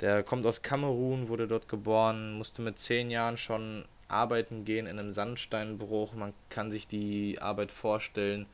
[0.00, 4.98] der kommt aus Kamerun, wurde dort geboren, musste mit 10 Jahren schon arbeiten gehen in
[4.98, 6.14] einem Sandsteinbruch.
[6.14, 8.46] Man kann sich die Arbeit vorstellen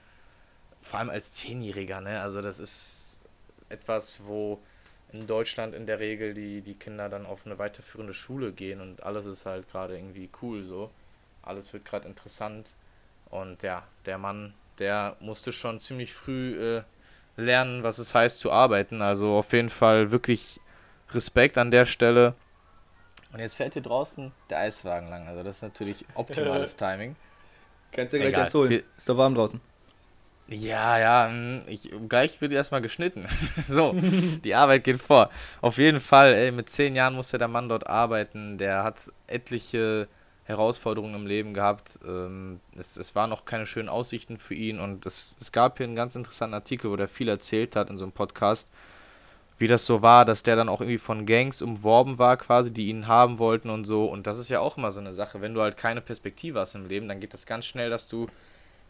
[0.85, 2.21] vor allem als Zehnjähriger, ne?
[2.21, 3.23] Also das ist
[3.71, 4.61] etwas, wo
[5.13, 9.03] in Deutschland in der Regel die, die Kinder dann auf eine weiterführende Schule gehen und
[9.03, 10.91] alles ist halt gerade irgendwie cool so.
[11.43, 12.69] Alles wird gerade interessant.
[13.35, 16.83] Und ja, der Mann, der musste schon ziemlich früh äh,
[17.37, 19.03] lernen, was es heißt zu arbeiten.
[19.03, 20.61] Also auf jeden Fall wirklich
[21.11, 22.35] Respekt an der Stelle.
[23.33, 25.27] Und jetzt fährt hier draußen der Eiswagen lang.
[25.27, 27.17] Also das ist natürlich optimales Timing.
[27.91, 28.85] Kannst du gleich jetzt holen.
[28.97, 29.61] Ist doch warm draußen.
[30.47, 33.27] Ja, ja, hm, ich, gleich wird erstmal geschnitten.
[33.67, 33.97] so,
[34.45, 35.31] die Arbeit geht vor.
[35.61, 38.59] Auf jeden Fall, ey, mit zehn Jahren musste der Mann dort arbeiten.
[38.59, 40.07] Der hat etliche
[40.45, 41.99] Herausforderungen im Leben gehabt.
[42.07, 45.87] Ähm, es, es waren noch keine schönen Aussichten für ihn und es, es gab hier
[45.87, 48.69] einen ganz interessanten Artikel, wo der viel erzählt hat in so einem Podcast,
[49.59, 52.89] wie das so war, dass der dann auch irgendwie von Gangs umworben war, quasi, die
[52.89, 54.05] ihn haben wollten und so.
[54.07, 55.41] Und das ist ja auch immer so eine Sache.
[55.41, 58.27] Wenn du halt keine Perspektive hast im Leben, dann geht das ganz schnell, dass du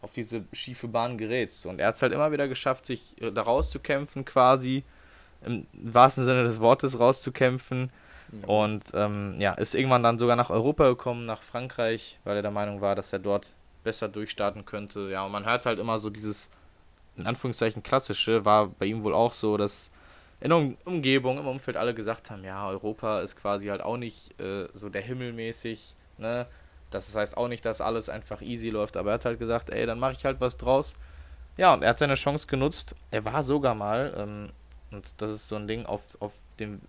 [0.01, 1.65] auf diese schiefe Bahn gerätst.
[1.65, 4.83] Und er hat es halt immer wieder geschafft, sich äh, da rauszukämpfen, quasi,
[5.45, 7.91] im wahrsten Sinne des Wortes rauszukämpfen.
[8.45, 12.51] Und ähm, ja, ist irgendwann dann sogar nach Europa gekommen, nach Frankreich, weil er der
[12.51, 13.53] Meinung war, dass er dort
[13.83, 15.09] besser durchstarten könnte.
[15.09, 16.49] Ja, und man hört halt immer so dieses,
[17.17, 19.91] in Anführungszeichen, klassische, war bei ihm wohl auch so, dass
[20.41, 24.39] in der Umgebung, im Umfeld alle gesagt haben, ja, Europa ist quasi halt auch nicht
[24.39, 26.47] äh, so der Himmel mäßig, ne?
[26.91, 29.85] Das heißt auch nicht, dass alles einfach easy läuft, aber er hat halt gesagt, ey,
[29.85, 30.97] dann mache ich halt was draus.
[31.57, 32.95] Ja, und er hat seine Chance genutzt.
[33.11, 34.49] Er war sogar mal, ähm,
[34.91, 36.81] und das ist so ein Ding, auf, auf dem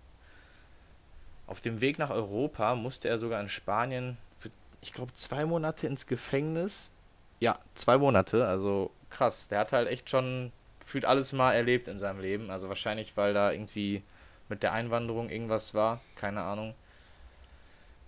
[1.47, 5.87] auf dem Weg nach Europa musste er sogar in Spanien für, ich glaube, zwei Monate
[5.87, 6.91] ins Gefängnis.
[7.39, 9.47] Ja, zwei Monate, also krass.
[9.47, 12.51] Der hat halt echt schon gefühlt alles mal erlebt in seinem Leben.
[12.51, 14.03] Also wahrscheinlich, weil da irgendwie
[14.49, 16.75] mit der Einwanderung irgendwas war, keine Ahnung.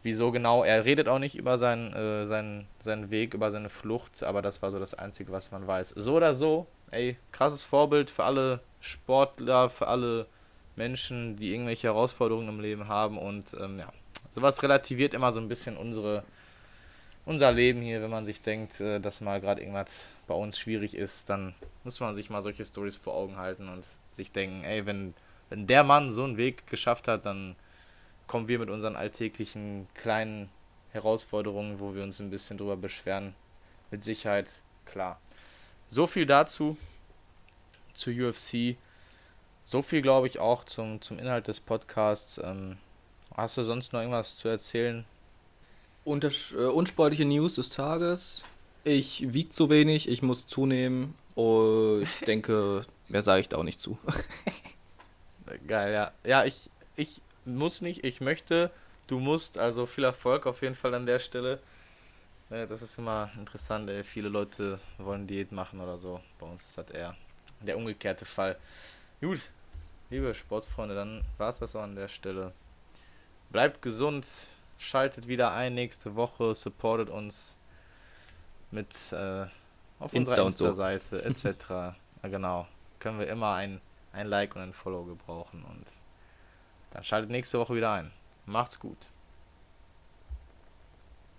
[0.04, 0.64] Wieso genau?
[0.64, 4.62] Er redet auch nicht über seinen, äh, seinen, seinen Weg, über seine Flucht, aber das
[4.62, 5.90] war so das Einzige, was man weiß.
[5.90, 10.28] So oder so, ey, krasses Vorbild für alle Sportler, für alle
[10.80, 13.92] Menschen, die irgendwelche Herausforderungen im Leben haben und ähm, ja,
[14.32, 16.24] sowas relativiert immer so ein bisschen unsere,
[17.26, 20.96] unser Leben hier, wenn man sich denkt, äh, dass mal gerade irgendwas bei uns schwierig
[20.96, 21.54] ist, dann
[21.84, 25.14] muss man sich mal solche Stories vor Augen halten und sich denken, ey, wenn,
[25.50, 27.58] wenn der Mann so einen Weg geschafft hat, dann
[28.26, 30.50] kommen wir mit unseren alltäglichen kleinen
[30.94, 33.36] Herausforderungen, wo wir uns ein bisschen drüber beschweren,
[33.92, 35.20] mit Sicherheit klar.
[35.90, 36.78] So viel dazu,
[37.94, 38.78] zu UFC.
[39.70, 42.42] So viel, glaube ich, auch zum, zum Inhalt des Podcasts.
[42.44, 42.78] Ähm,
[43.38, 45.06] hast du sonst noch irgendwas zu erzählen?
[46.04, 48.44] Unters äh, unsportliche News des Tages.
[48.84, 51.14] Ich wiege zu wenig, ich muss zunehmen.
[51.36, 54.00] Und ich denke, mehr sage ich da auch nicht zu.
[55.68, 56.14] Geil, ja.
[56.24, 58.72] Ja, ich, ich muss nicht, ich möchte,
[59.06, 59.60] du musst.
[59.60, 61.60] Also viel Erfolg auf jeden Fall an der Stelle.
[62.50, 64.04] Das ist immer interessant, ey.
[64.04, 66.22] Viele Leute wollen Diät machen oder so.
[66.40, 67.16] Bei uns ist das eher
[67.62, 68.58] der umgekehrte Fall.
[69.22, 69.42] Gut,
[70.10, 72.53] liebe Sportsfreunde, dann war es das so an der Stelle.
[73.51, 74.28] Bleibt gesund,
[74.78, 77.55] schaltet wieder ein nächste Woche, supportet uns
[78.72, 79.45] mit äh,
[79.99, 80.68] auf Insta unserer und so.
[80.68, 81.70] Insta-Seite etc.
[81.70, 82.68] ja, genau,
[82.99, 83.82] können wir immer ein,
[84.14, 85.86] ein Like und ein Follow gebrauchen und
[86.91, 88.12] dann schaltet nächste Woche wieder ein.
[88.45, 89.07] Macht's gut.